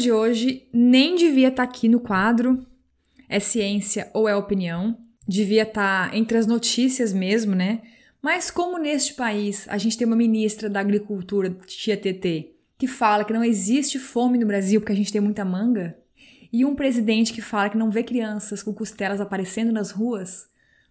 [0.00, 2.66] de hoje nem devia estar tá aqui no quadro.
[3.28, 4.98] É ciência ou é opinião?
[5.26, 7.82] Devia estar tá entre as notícias mesmo, né?
[8.22, 13.24] Mas como neste país a gente tem uma ministra da Agricultura, Tia TT, que fala
[13.24, 15.96] que não existe fome no Brasil porque a gente tem muita manga,
[16.52, 20.48] e um presidente que fala que não vê crianças com costelas aparecendo nas ruas,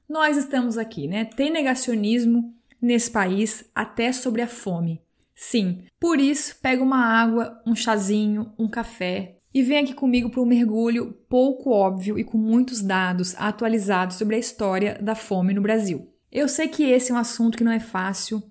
[0.08, 1.26] nós estamos aqui, né?
[1.26, 5.02] Tem negacionismo nesse país até sobre a fome.
[5.42, 10.42] Sim, por isso pega uma água, um chazinho, um café e vem aqui comigo para
[10.42, 15.62] um mergulho pouco óbvio e com muitos dados atualizados sobre a história da fome no
[15.62, 16.14] Brasil.
[16.30, 18.44] Eu sei que esse é um assunto que não é fácil,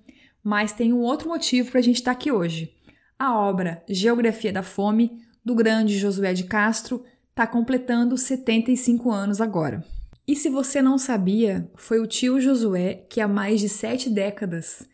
[0.43, 2.73] mas tem um outro motivo para a gente estar tá aqui hoje.
[3.19, 9.85] A obra Geografia da Fome, do grande Josué de Castro, está completando 75 anos agora.
[10.27, 14.89] E se você não sabia, foi o tio Josué que há mais de sete décadas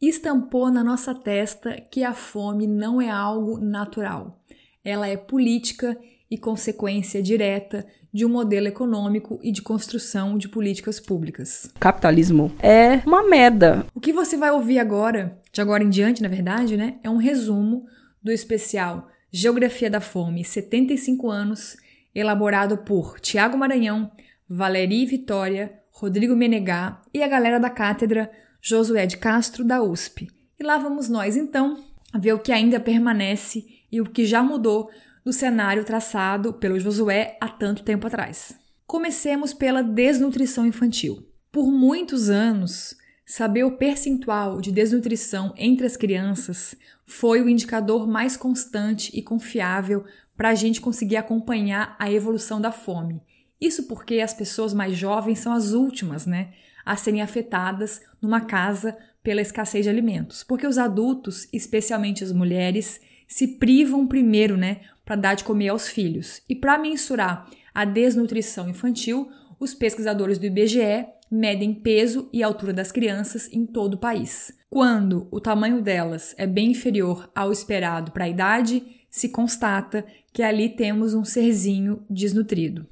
[0.00, 4.42] estampou na nossa testa que a fome não é algo natural.
[4.84, 5.96] Ela é política
[6.30, 11.70] e consequência direta de um modelo econômico e de construção de políticas públicas.
[11.78, 13.86] Capitalismo é uma merda.
[13.94, 17.16] O que você vai ouvir agora, de agora em diante, na verdade, né, é um
[17.16, 17.84] resumo
[18.22, 21.76] do especial Geografia da Fome 75 anos,
[22.14, 24.10] elaborado por Tiago Maranhão,
[24.48, 28.30] Valerie Vitória, Rodrigo Menegá e a galera da cátedra
[28.68, 30.26] Josué de Castro da USP.
[30.58, 31.78] E lá vamos nós então
[32.18, 34.90] ver o que ainda permanece e o que já mudou
[35.24, 38.58] do cenário traçado pelo Josué há tanto tempo atrás.
[38.84, 41.24] Comecemos pela desnutrição infantil.
[41.52, 46.74] Por muitos anos, saber o percentual de desnutrição entre as crianças
[47.06, 50.04] foi o indicador mais constante e confiável
[50.36, 53.22] para a gente conseguir acompanhar a evolução da fome.
[53.60, 56.52] Isso porque as pessoas mais jovens são as últimas, né,
[56.86, 63.00] a serem afetadas numa casa pela escassez de alimentos, porque os adultos, especialmente as mulheres,
[63.26, 66.40] se privam primeiro, né, para dar de comer aos filhos.
[66.48, 72.92] E para mensurar a desnutrição infantil, os pesquisadores do IBGE medem peso e altura das
[72.92, 74.52] crianças em todo o país.
[74.70, 80.42] Quando o tamanho delas é bem inferior ao esperado para a idade, se constata que
[80.42, 82.86] ali temos um serzinho desnutrido.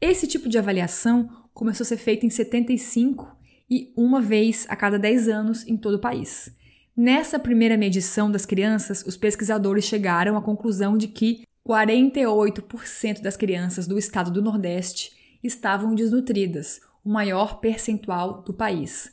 [0.00, 3.36] Esse tipo de avaliação começou a ser feita em 75
[3.70, 6.54] e uma vez a cada 10 anos em todo o país.
[6.96, 13.86] Nessa primeira medição das crianças, os pesquisadores chegaram à conclusão de que 48% das crianças
[13.86, 19.12] do estado do Nordeste estavam desnutridas, o maior percentual do país.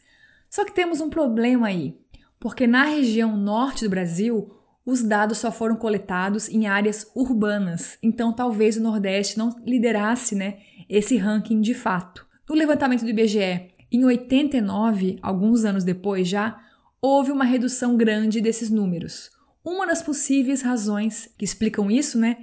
[0.49, 1.97] Só que temos um problema aí,
[2.39, 4.51] porque na região norte do Brasil,
[4.85, 10.59] os dados só foram coletados em áreas urbanas, então talvez o Nordeste não liderasse né,
[10.89, 12.26] esse ranking de fato.
[12.49, 16.57] No levantamento do IBGE, em 89, alguns anos depois já,
[17.01, 19.31] houve uma redução grande desses números.
[19.63, 22.37] Uma das possíveis razões que explicam isso, né,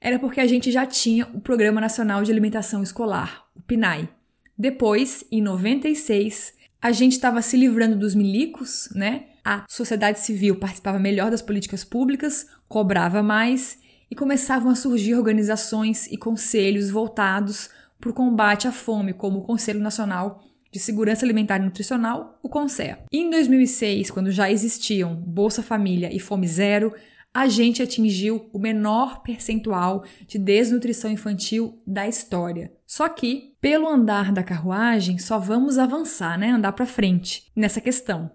[0.00, 4.08] era porque a gente já tinha o Programa Nacional de Alimentação Escolar, o PNAE.
[4.56, 9.26] Depois, em 96, a gente estava se livrando dos milicos, né?
[9.44, 13.78] A sociedade civil participava melhor das políticas públicas, cobrava mais
[14.10, 17.70] e começavam a surgir organizações e conselhos voltados
[18.02, 22.48] para o combate à fome, como o Conselho Nacional de Segurança Alimentar e Nutricional, o
[22.48, 22.98] CONSEA.
[23.12, 26.92] Em 2006, quando já existiam Bolsa Família e Fome Zero,
[27.32, 32.72] a gente atingiu o menor percentual de desnutrição infantil da história.
[32.84, 36.50] Só que, pelo andar da carruagem, só vamos avançar, né?
[36.50, 38.30] Andar para frente nessa questão.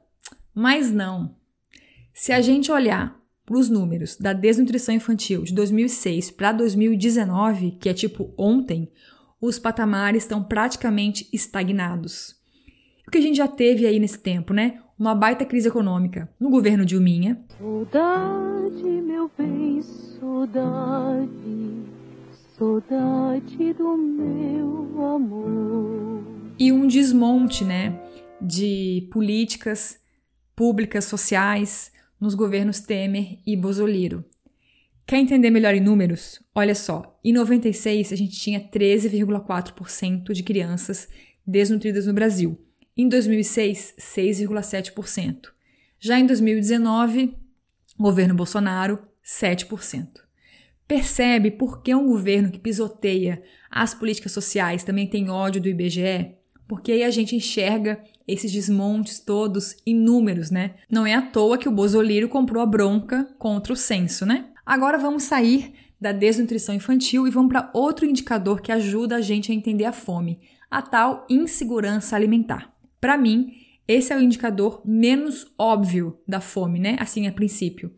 [0.56, 1.36] Mas não.
[2.14, 7.90] Se a gente olhar para os números da desnutrição infantil de 2006 para 2019, que
[7.90, 8.90] é tipo ontem,
[9.41, 12.36] os patamares estão praticamente estagnados.
[13.08, 14.82] O que a gente já teve aí nesse tempo, né?
[14.97, 17.39] Uma baita crise econômica no governo Dilminha.
[17.58, 21.86] Saudade, meu bem, saudade,
[22.58, 26.23] saudade do meu amor.
[26.60, 28.02] E um desmonte, né,
[28.41, 30.00] de políticas
[30.56, 34.26] públicas sociais nos governos Temer e Bozoliro.
[35.08, 36.41] Quer entender melhor em números?
[36.54, 41.08] Olha só, em 96 a gente tinha 13,4% de crianças
[41.46, 42.60] desnutridas no Brasil.
[42.96, 45.48] Em 2006, 6,7%.
[45.98, 47.38] Já em 2019,
[47.98, 50.10] governo Bolsonaro, 7%.
[50.86, 53.41] Percebe por que um governo que pisoteia
[53.72, 56.36] as políticas sociais também tem ódio do IBGE?
[56.67, 60.76] Porque aí a gente enxerga esses desmontes todos em números, né?
[60.91, 64.50] Não é à toa que o Bozoliro comprou a bronca contra o censo, né?
[64.68, 69.50] Agora vamos sair da desnutrição infantil e vamos para outro indicador que ajuda a gente
[69.50, 72.76] a entender a fome, a tal insegurança alimentar.
[73.00, 73.54] Para mim,
[73.88, 76.98] esse é o indicador menos óbvio da fome, né?
[77.00, 77.96] Assim a princípio,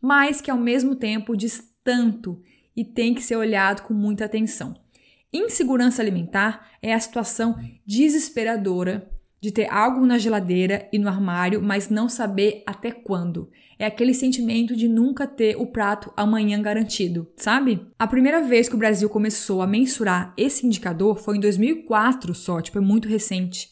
[0.00, 2.40] mas que ao mesmo tempo diz tanto
[2.76, 4.76] e tem que ser olhado com muita atenção.
[5.32, 9.10] Insegurança alimentar é a situação desesperadora
[9.42, 13.50] de ter algo na geladeira e no armário, mas não saber até quando.
[13.76, 17.84] É aquele sentimento de nunca ter o prato amanhã garantido, sabe?
[17.98, 22.60] A primeira vez que o Brasil começou a mensurar esse indicador foi em 2004 só,
[22.60, 23.70] tipo, é muito recente,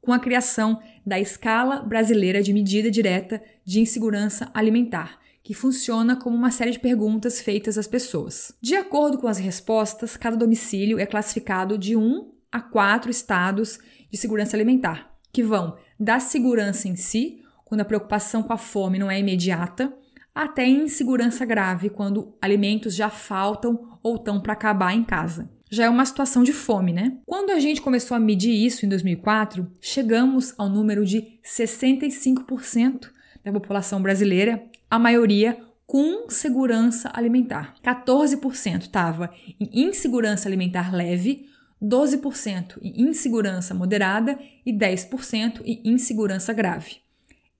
[0.00, 6.34] com a criação da Escala Brasileira de Medida Direta de Insegurança Alimentar, que funciona como
[6.34, 8.54] uma série de perguntas feitas às pessoas.
[8.62, 13.78] De acordo com as respostas, cada domicílio é classificado de 1 a 4 estados
[14.10, 18.98] de segurança alimentar que vão da segurança em si, quando a preocupação com a fome
[18.98, 19.92] não é imediata,
[20.34, 25.50] até insegurança grave, quando alimentos já faltam ou estão para acabar em casa.
[25.70, 27.18] Já é uma situação de fome, né?
[27.24, 33.08] Quando a gente começou a medir isso em 2004, chegamos ao número de 65%
[33.44, 35.56] da população brasileira, a maioria
[35.86, 37.74] com segurança alimentar.
[37.84, 41.46] 14% estava em insegurança alimentar leve,
[41.82, 46.96] 12% em insegurança moderada e 10% em insegurança grave.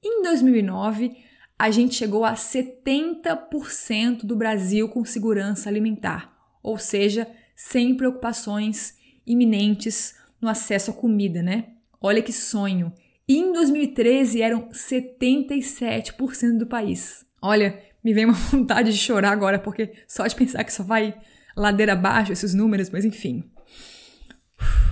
[0.03, 1.17] Em 2009,
[1.59, 8.95] a gente chegou a 70% do Brasil com segurança alimentar, ou seja, sem preocupações
[9.27, 11.67] iminentes no acesso à comida, né?
[12.01, 12.93] Olha que sonho!
[13.29, 17.25] E em 2013 eram 77% do país.
[17.41, 21.15] Olha, me vem uma vontade de chorar agora, porque só de pensar que só vai
[21.57, 23.45] ladeira abaixo esses números, mas enfim.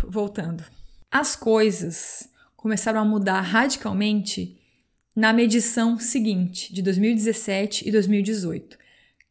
[0.06, 0.64] Voltando.
[1.10, 4.58] As coisas começaram a mudar radicalmente
[5.14, 8.78] na medição seguinte, de 2017 e 2018.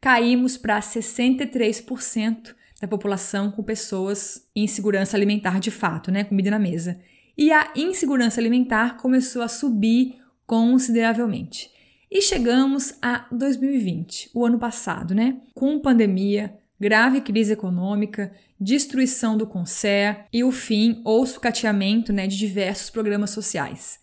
[0.00, 6.58] Caímos para 63% da população com pessoas em insegurança alimentar de fato, né, comida na
[6.58, 7.00] mesa
[7.38, 11.70] e a insegurança alimentar começou a subir consideravelmente.
[12.10, 15.40] E chegamos a 2020, o ano passado, né?
[15.54, 22.36] Com pandemia, grave crise econômica, destruição do Concer e o fim ou sucateamento né, de
[22.36, 24.00] diversos programas sociais.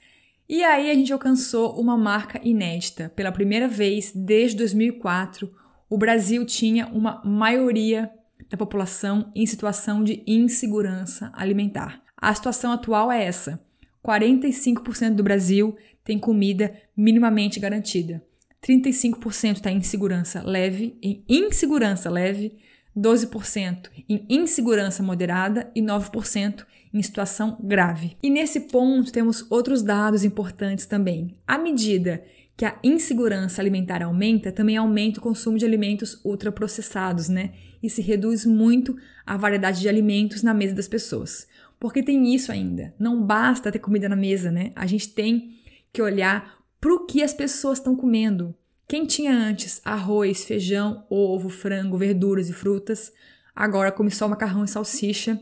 [0.47, 3.11] E aí a gente alcançou uma marca inédita.
[3.15, 5.51] Pela primeira vez desde 2004,
[5.89, 8.11] o Brasil tinha uma maioria
[8.49, 12.01] da população em situação de insegurança alimentar.
[12.15, 13.59] A situação atual é essa:
[14.05, 18.23] 45% do Brasil tem comida minimamente garantida.
[18.63, 22.57] 35% está em segurança leve, em insegurança leve,
[22.97, 28.15] 12% em insegurança moderada e 9% em situação grave.
[28.23, 31.37] E nesse ponto temos outros dados importantes também.
[31.45, 32.23] À medida
[32.57, 37.51] que a insegurança alimentar aumenta, também aumenta o consumo de alimentos ultraprocessados, né?
[37.83, 41.47] E se reduz muito a variedade de alimentos na mesa das pessoas.
[41.77, 42.93] Porque tem isso ainda.
[42.97, 44.71] Não basta ter comida na mesa, né?
[44.73, 45.49] A gente tem
[45.91, 48.55] que olhar para o que as pessoas estão comendo.
[48.87, 53.11] Quem tinha antes arroz, feijão, ovo, frango, verduras e frutas,
[53.55, 55.39] agora come só macarrão e salsicha.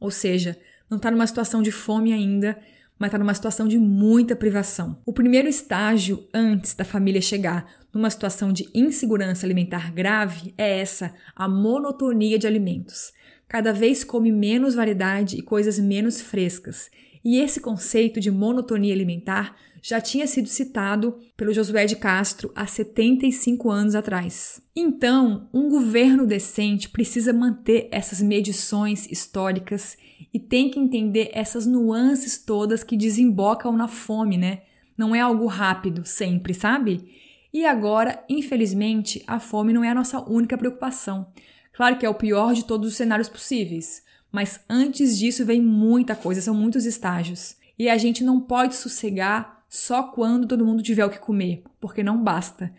[0.00, 2.58] Ou seja, não está numa situação de fome ainda,
[2.98, 5.02] mas está numa situação de muita privação.
[5.04, 11.14] O primeiro estágio antes da família chegar numa situação de insegurança alimentar grave é essa,
[11.34, 13.12] a monotonia de alimentos
[13.48, 16.90] cada vez come menos variedade e coisas menos frescas.
[17.24, 19.56] E esse conceito de monotonia alimentar
[19.86, 24.60] já tinha sido citado pelo Josué de Castro há 75 anos atrás.
[24.74, 29.96] Então, um governo decente precisa manter essas medições históricas
[30.34, 34.62] e tem que entender essas nuances todas que desembocam na fome, né?
[34.98, 37.08] Não é algo rápido sempre, sabe?
[37.54, 41.28] E agora, infelizmente, a fome não é a nossa única preocupação.
[41.72, 46.16] Claro que é o pior de todos os cenários possíveis, mas antes disso vem muita
[46.16, 47.54] coisa, são muitos estágios.
[47.78, 52.02] E a gente não pode sossegar só quando todo mundo tiver o que comer, porque
[52.02, 52.72] não basta.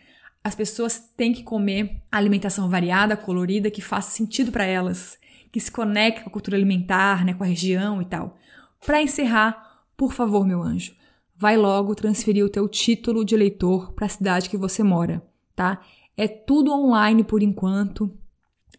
[0.43, 5.17] As pessoas têm que comer alimentação variada, colorida, que faça sentido para elas,
[5.51, 8.38] que se conecte com a cultura alimentar, né, com a região e tal.
[8.85, 10.95] Para encerrar, por favor, meu anjo,
[11.35, 15.21] vai logo transferir o teu título de eleitor para a cidade que você mora,
[15.55, 15.81] tá?
[16.15, 18.11] É tudo online por enquanto.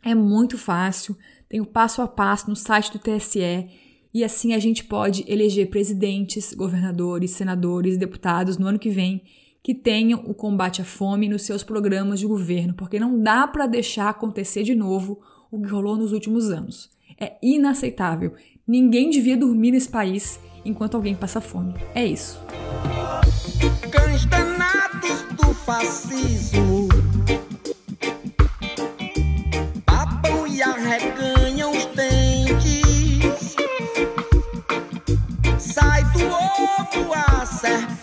[0.02, 1.16] É muito fácil,
[1.48, 3.68] tem o passo a passo no site do TSE
[4.12, 9.22] e assim a gente pode eleger presidentes, governadores, senadores, deputados no ano que vem
[9.62, 13.66] que tenham o combate à fome nos seus programas de governo, porque não dá para
[13.66, 16.90] deixar acontecer de novo o que rolou nos últimos anos.
[17.20, 18.32] É inaceitável.
[18.66, 21.74] Ninguém devia dormir nesse país enquanto alguém passa fome.
[21.94, 22.40] É isso.
[23.90, 26.88] Cães danados do fascismo
[30.62, 32.27] arreganham os.
[36.28, 37.97] Sai do ovo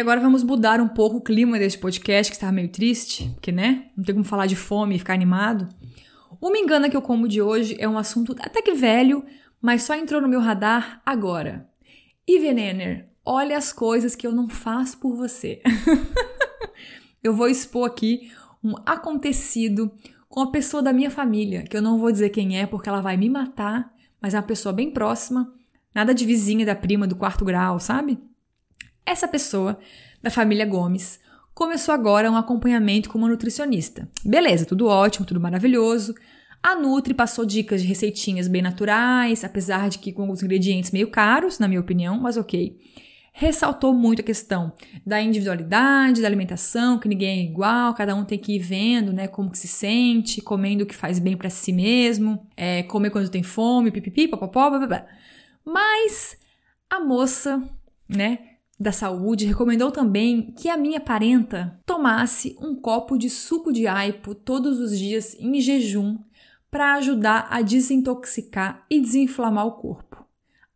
[0.00, 3.86] agora vamos mudar um pouco o clima deste podcast que estava meio triste, porque né,
[3.96, 5.68] não tem como falar de fome e ficar animado.
[6.40, 9.24] O Me Engana que eu como de hoje é um assunto até que velho,
[9.60, 11.68] mas só entrou no meu radar agora.
[12.26, 15.60] Ivenenner, olha as coisas que eu não faço por você.
[17.22, 18.30] eu vou expor aqui
[18.64, 19.92] um acontecido
[20.28, 23.00] com a pessoa da minha família, que eu não vou dizer quem é porque ela
[23.00, 25.52] vai me matar, mas é uma pessoa bem próxima,
[25.94, 28.18] nada de vizinha da prima do quarto grau, sabe?
[29.04, 29.78] Essa pessoa
[30.22, 31.20] da família Gomes
[31.54, 34.08] começou agora um acompanhamento com uma nutricionista.
[34.24, 36.14] Beleza, tudo ótimo, tudo maravilhoso.
[36.62, 41.10] A Nutri passou dicas de receitinhas bem naturais, apesar de que com alguns ingredientes meio
[41.10, 42.78] caros, na minha opinião, mas ok
[43.32, 44.72] ressaltou muito a questão
[45.06, 49.28] da individualidade, da alimentação, que ninguém é igual, cada um tem que ir vendo, né,
[49.28, 53.30] como que se sente, comendo o que faz bem para si mesmo, é, comer quando
[53.30, 55.06] tem fome, pipipi, papapó, blá.
[55.64, 56.36] Mas
[56.90, 57.62] a moça,
[58.08, 58.38] né,
[58.80, 64.34] da saúde recomendou também que a minha parenta tomasse um copo de suco de aipo
[64.34, 66.18] todos os dias em jejum
[66.70, 70.24] para ajudar a desintoxicar e desinflamar o corpo.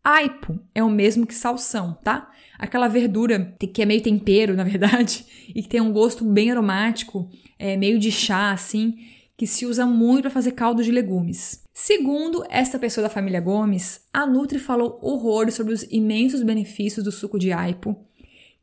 [0.02, 2.30] Aipo é o mesmo que salsão, tá?
[2.59, 5.24] aquela verdura que é meio tempero, na verdade,
[5.55, 7.28] e que tem um gosto bem aromático,
[7.59, 8.96] é, meio de chá, assim,
[9.36, 11.63] que se usa muito para fazer caldo de legumes.
[11.76, 17.10] Segundo esta pessoa da família Gomes, a Nutri falou horrores sobre os imensos benefícios do
[17.10, 18.06] suco de aipo,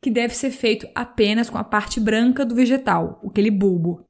[0.00, 4.08] que deve ser feito apenas com a parte branca do vegetal, aquele bulbo.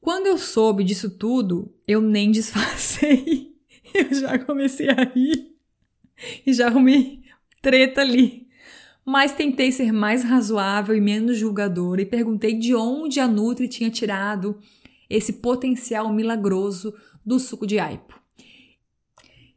[0.00, 3.52] Quando eu soube disso tudo, eu nem disfarcei.
[3.94, 5.54] Eu já comecei a rir
[6.46, 7.20] e já arrumei
[7.60, 8.48] treta ali
[9.04, 13.90] mas tentei ser mais razoável e menos julgadora e perguntei de onde a Nutri tinha
[13.90, 14.58] tirado
[15.10, 18.21] esse potencial milagroso do suco de aipo.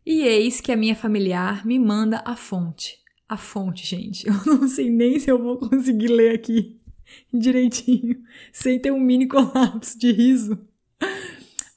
[0.06, 3.00] E eis que a minha familiar me manda a fonte.
[3.28, 4.28] A fonte, gente.
[4.28, 6.80] Eu não sei nem se eu vou conseguir ler aqui
[7.34, 8.22] direitinho,
[8.54, 10.68] sem ter um mini colapso de riso.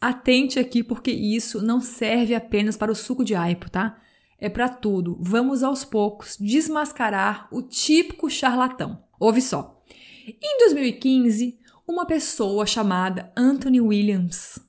[0.01, 4.01] Atente aqui porque isso não serve apenas para o suco de aipo, tá?
[4.39, 5.19] é para tudo.
[5.21, 9.03] Vamos aos poucos desmascarar o típico charlatão.
[9.19, 9.83] Ouve só.
[10.27, 14.61] Em 2015, uma pessoa chamada Anthony Williams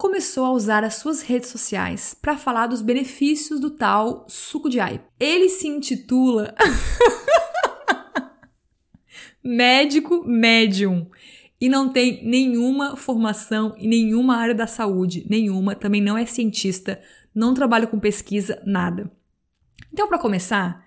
[0.00, 4.80] começou a usar as suas redes sociais para falar dos benefícios do tal suco de
[4.80, 5.04] aipo.
[5.20, 6.54] Ele se intitula
[9.44, 11.06] médico médium
[11.60, 16.98] e não tem nenhuma formação em nenhuma área da saúde, nenhuma, também não é cientista,
[17.34, 19.12] não trabalho com pesquisa, nada.
[19.92, 20.82] Então, para começar,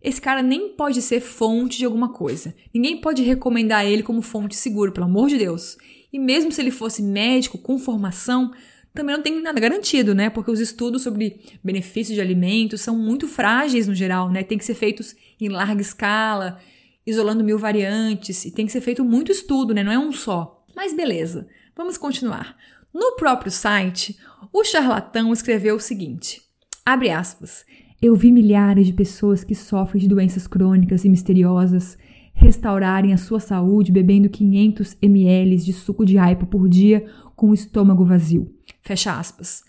[0.00, 2.54] esse cara nem pode ser fonte de alguma coisa.
[2.72, 5.76] Ninguém pode recomendar ele como fonte segura, pelo amor de Deus.
[6.12, 8.52] E mesmo se ele fosse médico com formação,
[8.94, 10.28] também não tem nada garantido, né?
[10.28, 14.42] Porque os estudos sobre benefícios de alimentos são muito frágeis no geral, né?
[14.42, 16.58] Tem que ser feitos em larga escala,
[17.06, 19.82] isolando mil variantes, e tem que ser feito muito estudo, né?
[19.82, 20.64] Não é um só.
[20.76, 22.56] Mas beleza, vamos continuar.
[22.92, 24.18] No próprio site,
[24.52, 26.42] o charlatão escreveu o seguinte:
[26.84, 27.64] abre aspas.
[28.02, 31.96] Eu vi milhares de pessoas que sofrem de doenças crônicas e misteriosas
[32.42, 37.54] restaurarem a sua saúde bebendo 500 ml de suco de aipo por dia com o
[37.54, 38.52] estômago vazio.
[38.82, 39.62] Fecha aspas.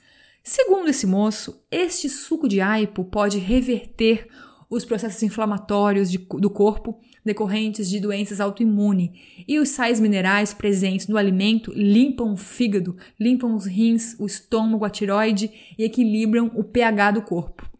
[0.43, 4.28] Segundo esse moço, este suco de aipo pode reverter
[4.69, 9.11] os processos inflamatórios de, do corpo decorrentes de doenças autoimunes
[9.47, 14.84] e os sais minerais presentes no alimento limpam o fígado, limpam os rins, o estômago,
[14.84, 17.72] a tiroide e equilibram o pH do corpo.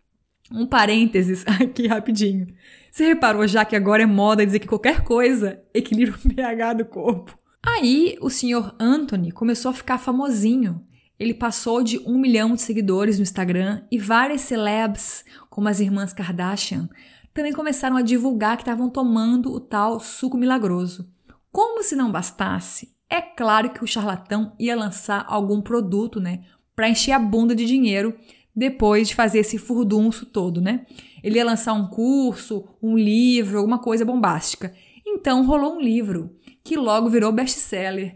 [0.54, 2.46] Um parênteses aqui rapidinho.
[2.92, 6.86] Você reparou já que agora é moda dizer que qualquer coisa equilibra o pH do
[6.86, 7.36] corpo?
[7.66, 10.86] Aí o senhor Anthony começou a ficar famosinho.
[11.18, 16.14] Ele passou de um milhão de seguidores no Instagram e várias celebs, como as irmãs
[16.14, 16.88] Kardashian,
[17.34, 21.10] também começaram a divulgar que estavam tomando o tal suco milagroso.
[21.52, 26.44] Como se não bastasse, é claro que o charlatão ia lançar algum produto, né,
[26.76, 28.16] para encher a bunda de dinheiro
[28.56, 30.86] depois de fazer esse furdunço todo, né?
[31.24, 34.74] Ele ia lançar um curso, um livro, alguma coisa bombástica.
[35.06, 38.16] Então rolou um livro que logo virou best-seller.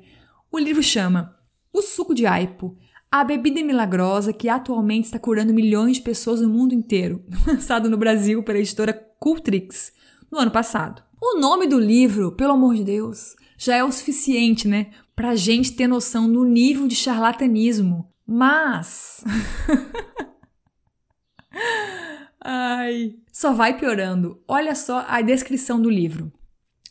[0.52, 1.36] O livro chama
[1.74, 2.78] O Suco de Aipo,
[3.12, 7.98] a bebida milagrosa que atualmente está curando milhões de pessoas no mundo inteiro, lançado no
[7.98, 9.92] Brasil pela editora Cultrix
[10.32, 11.02] no ano passado.
[11.22, 15.74] O nome do livro, pelo amor de Deus, já é o suficiente, né, pra gente
[15.74, 18.08] ter noção do nível de charlatanismo.
[18.28, 19.24] Mas
[22.50, 24.42] Ai, só vai piorando.
[24.48, 26.32] Olha só a descrição do livro.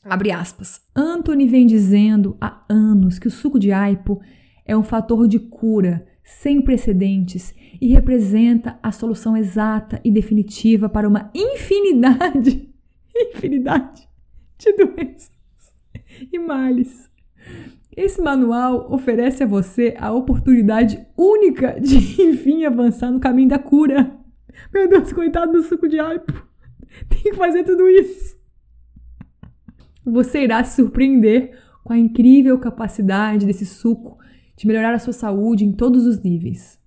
[0.04, 0.80] Abre aspas.
[0.94, 4.20] Anthony vem dizendo há anos que o suco de aipo
[4.64, 11.08] é um fator de cura sem precedentes e representa a solução exata e definitiva para
[11.08, 12.68] uma infinidade,
[13.14, 14.08] infinidade
[14.58, 15.30] de doenças
[16.32, 17.10] e males.
[17.96, 24.14] Esse manual oferece a você a oportunidade única de, enfim, avançar no caminho da cura.
[24.72, 26.46] Meu Deus, coitado do suco de aipo.
[27.08, 28.36] Tem que fazer tudo isso.
[30.04, 34.18] Você irá se surpreender com a incrível capacidade desse suco
[34.56, 36.78] de melhorar a sua saúde em todos os níveis.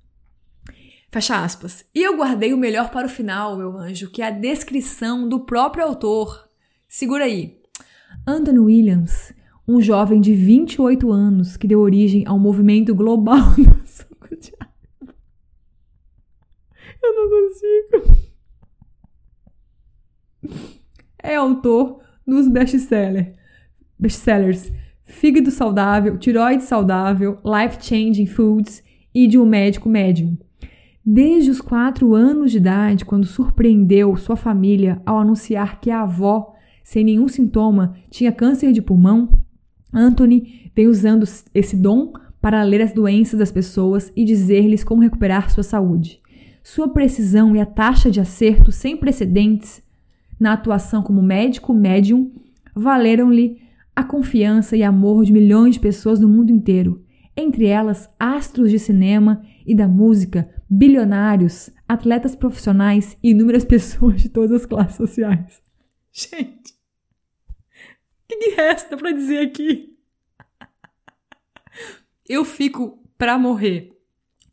[1.12, 1.86] Fecha aspas.
[1.93, 5.39] E eu guardei o melhor para o final, meu anjo, que é a descrição do
[5.39, 6.47] próprio autor.
[6.88, 7.60] Segura aí.
[8.28, 9.34] Anthony Williams
[9.70, 14.51] um jovem de 28 anos que deu origem ao movimento global do suco de.
[17.03, 18.20] Eu não consigo.
[21.22, 23.28] É autor dos best-sellers,
[23.97, 24.72] best-sellers
[25.03, 30.36] Fígado Saudável, Tiroide Saudável, Life Changing Foods e de um médico médium.
[31.05, 36.55] Desde os quatro anos de idade, quando surpreendeu sua família ao anunciar que a avó,
[36.84, 39.30] sem nenhum sintoma, tinha câncer de pulmão,
[39.93, 45.49] Anthony vem usando esse dom para ler as doenças das pessoas e dizer-lhes como recuperar
[45.49, 46.21] sua saúde.
[46.63, 49.81] Sua precisão e a taxa de acerto sem precedentes
[50.39, 52.31] na atuação como médico médium
[52.73, 53.57] valeram-lhe
[53.95, 57.03] a confiança e amor de milhões de pessoas no mundo inteiro,
[57.35, 64.29] entre elas astros de cinema e da música, bilionários, atletas profissionais e inúmeras pessoas de
[64.29, 65.61] todas as classes sociais.
[66.11, 66.68] Gente,
[68.30, 69.97] que, que resta para dizer aqui?
[72.27, 73.91] Eu fico para morrer.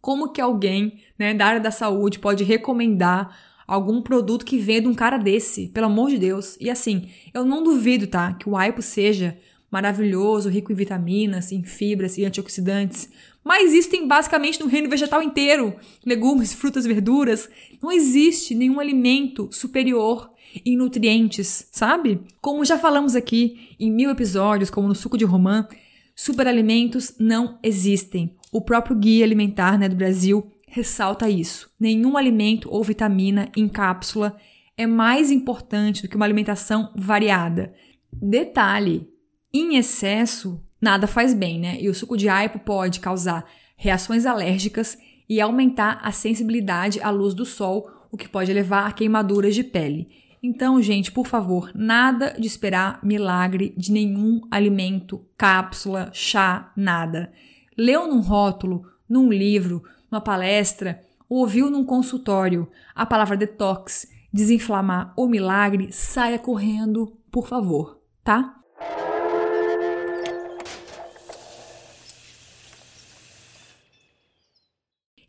[0.01, 4.89] Como que alguém, né, da área da saúde pode recomendar algum produto que venha de
[4.89, 5.69] um cara desse?
[5.69, 6.57] Pelo amor de Deus.
[6.59, 9.37] E assim, eu não duvido, tá, que o aipo seja
[9.71, 13.11] maravilhoso, rico em vitaminas, em fibras e antioxidantes,
[13.45, 17.49] mas isso tem basicamente no reino vegetal inteiro: legumes, frutas, verduras.
[17.83, 20.31] Não existe nenhum alimento superior
[20.65, 22.21] em nutrientes, sabe?
[22.41, 25.67] Como já falamos aqui em mil episódios, como no suco de romã,
[26.15, 28.35] superalimentos não existem.
[28.53, 31.71] O próprio Guia Alimentar né, do Brasil ressalta isso.
[31.79, 34.37] Nenhum alimento ou vitamina em cápsula
[34.77, 37.75] é mais importante do que uma alimentação variada.
[38.13, 39.09] Detalhe:
[39.53, 41.79] em excesso, nada faz bem, né?
[41.81, 43.45] E o suco de aipo pode causar
[43.77, 44.99] reações alérgicas
[45.29, 49.65] e aumentar a sensibilidade à luz do sol, o que pode levar a queimaduras de
[49.65, 50.09] pele.
[50.49, 57.33] Então, gente, por favor, nada de esperar milagre de nenhum alimento, cápsula, chá, nada.
[57.77, 65.29] Leu num rótulo, num livro, numa palestra, ouviu num consultório a palavra detox, desinflamar ou
[65.29, 68.56] milagre, saia correndo, por favor, tá?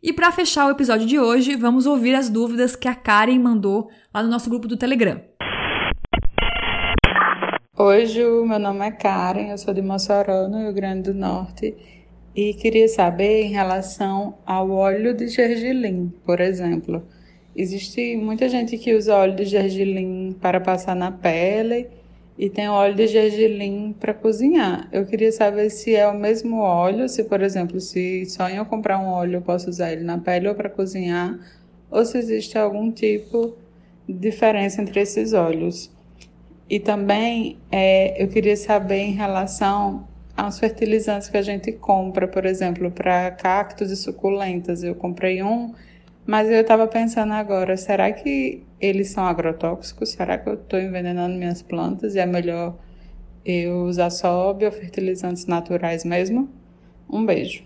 [0.00, 3.90] E para fechar o episódio de hoje, vamos ouvir as dúvidas que a Karen mandou
[4.14, 5.20] lá no nosso grupo do Telegram.
[7.76, 11.74] Oi, Ju, meu nome é Karen, eu sou de Mossoró, no Rio Grande do Norte,
[12.32, 17.02] e queria saber em relação ao óleo de gergelim, por exemplo.
[17.56, 21.88] Existe muita gente que usa óleo de gergelim para passar na pele
[22.38, 24.88] e tem óleo de gergelim para cozinhar.
[24.92, 28.64] Eu queria saber se é o mesmo óleo, se por exemplo, se só em eu
[28.64, 31.36] comprar um óleo eu posso usar ele na pele ou para cozinhar,
[31.90, 33.56] ou se existe algum tipo
[34.06, 35.90] de diferença entre esses óleos.
[36.70, 42.46] E também é, eu queria saber em relação aos fertilizantes que a gente compra, por
[42.46, 44.84] exemplo, para cactos e suculentas.
[44.84, 45.74] Eu comprei um
[46.28, 50.10] mas eu estava pensando agora, será que eles são agrotóxicos?
[50.10, 52.76] Será que eu estou envenenando minhas plantas e é melhor
[53.42, 56.50] eu usar só biofertilizantes naturais mesmo?
[57.08, 57.64] Um beijo.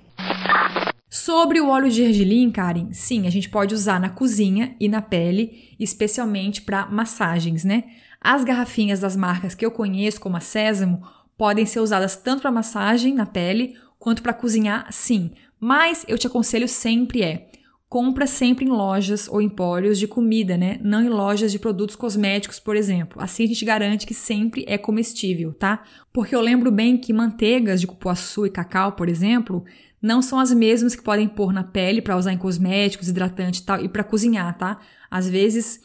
[1.10, 5.02] Sobre o óleo de gergelim, Karen, sim, a gente pode usar na cozinha e na
[5.02, 7.82] pele, especialmente para massagens, né?
[8.20, 11.02] As garrafinhas das marcas que eu conheço, como a Sésamo,
[11.36, 15.32] podem ser usadas tanto para massagem na pele quanto para cozinhar, sim.
[15.58, 17.48] Mas eu te aconselho sempre é
[17.92, 20.80] compra sempre em lojas ou empórios de comida, né?
[20.82, 23.22] Não em lojas de produtos cosméticos, por exemplo.
[23.22, 25.82] Assim a gente garante que sempre é comestível, tá?
[26.10, 29.62] Porque eu lembro bem que manteigas de cupuaçu e cacau, por exemplo,
[30.00, 33.62] não são as mesmas que podem pôr na pele para usar em cosméticos, hidratante e
[33.62, 34.78] tal, e para cozinhar, tá?
[35.10, 35.78] Às vezes,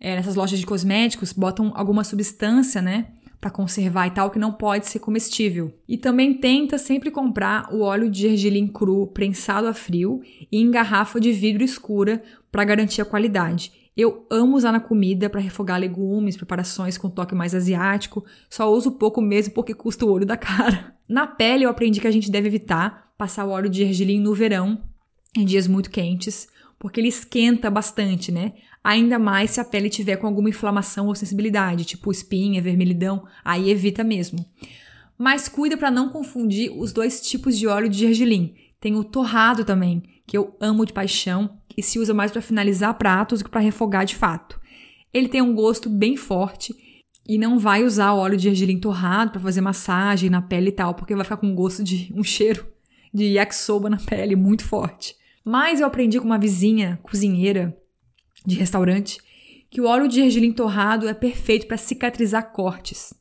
[0.00, 3.06] é, nessas lojas de cosméticos, botam alguma substância, né?
[3.42, 5.74] Para conservar e tal, que não pode ser comestível.
[5.88, 10.70] E também tenta sempre comprar o óleo de gergelim cru prensado a frio e em
[10.70, 12.22] garrafa de vidro escura
[12.52, 13.72] para garantir a qualidade.
[13.96, 18.24] Eu amo usar na comida para refogar legumes, preparações com toque mais asiático.
[18.48, 20.94] Só uso pouco mesmo porque custa o olho da cara.
[21.08, 24.36] Na pele eu aprendi que a gente deve evitar passar o óleo de gergelim no
[24.36, 24.80] verão,
[25.36, 26.46] em dias muito quentes,
[26.78, 28.52] porque ele esquenta bastante, né?
[28.84, 33.70] Ainda mais se a pele tiver com alguma inflamação ou sensibilidade, tipo espinha, vermelhidão, aí
[33.70, 34.44] evita mesmo.
[35.16, 38.54] Mas cuida para não confundir os dois tipos de óleo de gergelim.
[38.80, 42.98] Tem o torrado também, que eu amo de paixão e se usa mais para finalizar
[42.98, 44.60] pratos do que para refogar de fato.
[45.14, 46.74] Ele tem um gosto bem forte
[47.28, 50.94] e não vai usar óleo de gergelim torrado para fazer massagem na pele e tal,
[50.94, 52.66] porque vai ficar com gosto de um cheiro
[53.14, 55.14] de yakisoba na pele muito forte.
[55.44, 57.76] Mas eu aprendi com uma vizinha cozinheira
[58.44, 59.18] de restaurante
[59.70, 63.14] que o óleo de gergelim torrado é perfeito para cicatrizar cortes.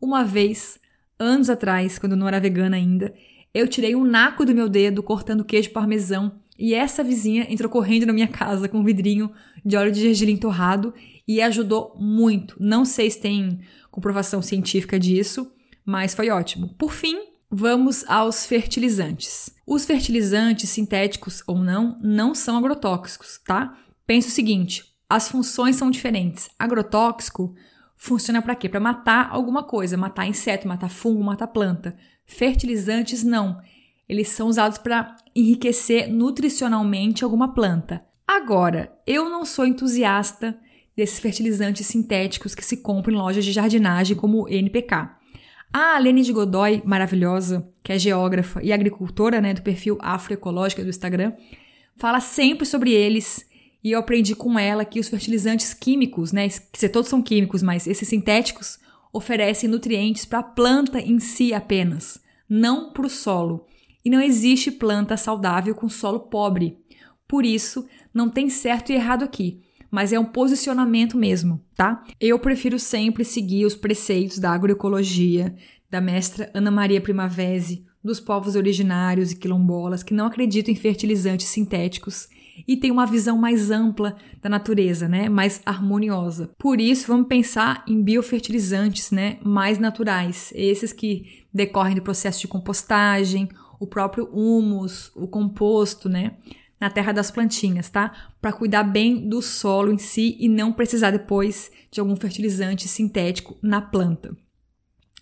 [0.00, 0.78] Uma vez,
[1.18, 3.12] anos atrás, quando eu não era vegana ainda,
[3.52, 8.06] eu tirei um naco do meu dedo cortando queijo parmesão e essa vizinha entrou correndo
[8.06, 9.30] na minha casa com um vidrinho
[9.64, 10.94] de óleo de gergelim torrado
[11.26, 12.56] e ajudou muito.
[12.58, 13.60] Não sei se tem
[13.90, 15.52] comprovação científica disso,
[15.84, 16.68] mas foi ótimo.
[16.78, 17.18] Por fim,
[17.50, 19.50] vamos aos fertilizantes.
[19.66, 23.76] Os fertilizantes, sintéticos ou não, não são agrotóxicos, tá?
[24.08, 26.48] Pensa o seguinte: as funções são diferentes.
[26.58, 27.54] Agrotóxico
[27.94, 28.66] funciona para quê?
[28.66, 31.94] Para matar alguma coisa, matar inseto, matar fungo, matar planta.
[32.24, 33.60] Fertilizantes não.
[34.08, 38.02] Eles são usados para enriquecer nutricionalmente alguma planta.
[38.26, 40.58] Agora, eu não sou entusiasta
[40.96, 45.10] desses fertilizantes sintéticos que se compram em lojas de jardinagem como NPK.
[45.70, 50.88] A Alene de Godoy, maravilhosa, que é geógrafa e agricultora né, do perfil Afroecológica do
[50.88, 51.34] Instagram,
[51.94, 53.46] fala sempre sobre eles
[53.82, 57.86] e eu aprendi com ela que os fertilizantes químicos, né, que todos são químicos, mas
[57.86, 58.78] esses sintéticos
[59.12, 63.66] oferecem nutrientes para a planta em si apenas, não para o solo.
[64.04, 66.78] E não existe planta saudável com solo pobre.
[67.26, 72.04] Por isso, não tem certo e errado aqui mas é um posicionamento mesmo, tá?
[72.20, 75.54] Eu prefiro sempre seguir os preceitos da agroecologia,
[75.90, 81.46] da mestra Ana Maria Primavesi, dos povos originários e quilombolas que não acreditam em fertilizantes
[81.48, 82.28] sintéticos
[82.66, 85.28] e têm uma visão mais ampla da natureza, né?
[85.28, 86.50] Mais harmoniosa.
[86.58, 89.38] Por isso, vamos pensar em biofertilizantes, né?
[89.44, 93.48] Mais naturais, esses que decorrem do processo de compostagem,
[93.80, 96.36] o próprio humus, o composto, né?
[96.80, 98.30] na terra das plantinhas, tá?
[98.40, 103.56] Para cuidar bem do solo em si e não precisar depois de algum fertilizante sintético
[103.62, 104.36] na planta.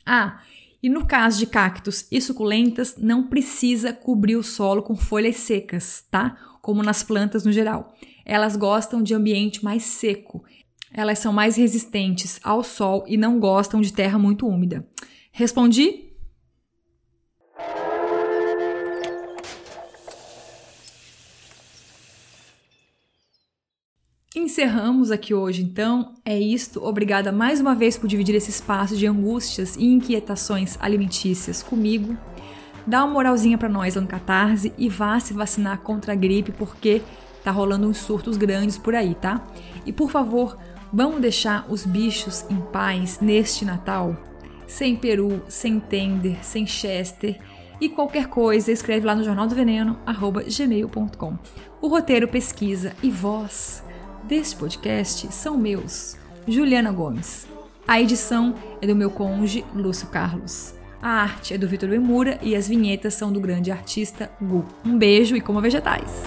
[0.04, 0.40] Ah,
[0.82, 6.04] e no caso de cactos e suculentas, não precisa cobrir o solo com folhas secas,
[6.10, 6.36] tá?
[6.66, 7.94] Como nas plantas no geral.
[8.24, 10.44] Elas gostam de ambiente mais seco.
[10.92, 14.84] Elas são mais resistentes ao sol e não gostam de terra muito úmida.
[15.30, 16.10] Respondi?
[24.34, 26.14] Encerramos aqui hoje, então.
[26.24, 26.82] É isto.
[26.82, 32.18] Obrigada mais uma vez por dividir esse espaço de angústias e inquietações alimentícias comigo.
[32.86, 36.52] Dá uma moralzinha para nós lá no Catarse e vá se vacinar contra a gripe,
[36.52, 37.02] porque
[37.42, 39.44] tá rolando uns surtos grandes por aí, tá?
[39.84, 40.56] E por favor,
[40.92, 44.16] vamos deixar os bichos em paz neste Natal?
[44.66, 47.38] Sem peru, sem tender, sem chester
[47.80, 49.98] e qualquer coisa, escreve lá no jornal do veneno,
[50.56, 51.38] gmail.com.
[51.80, 53.84] O roteiro, pesquisa e voz
[54.24, 56.16] deste podcast são meus,
[56.48, 57.46] Juliana Gomes.
[57.86, 60.75] A edição é do meu cônjuge, Lúcio Carlos.
[61.06, 64.66] A arte é do Vitor Emura e as vinhetas são do grande artista Gu.
[64.84, 66.24] Um beijo e coma vegetais!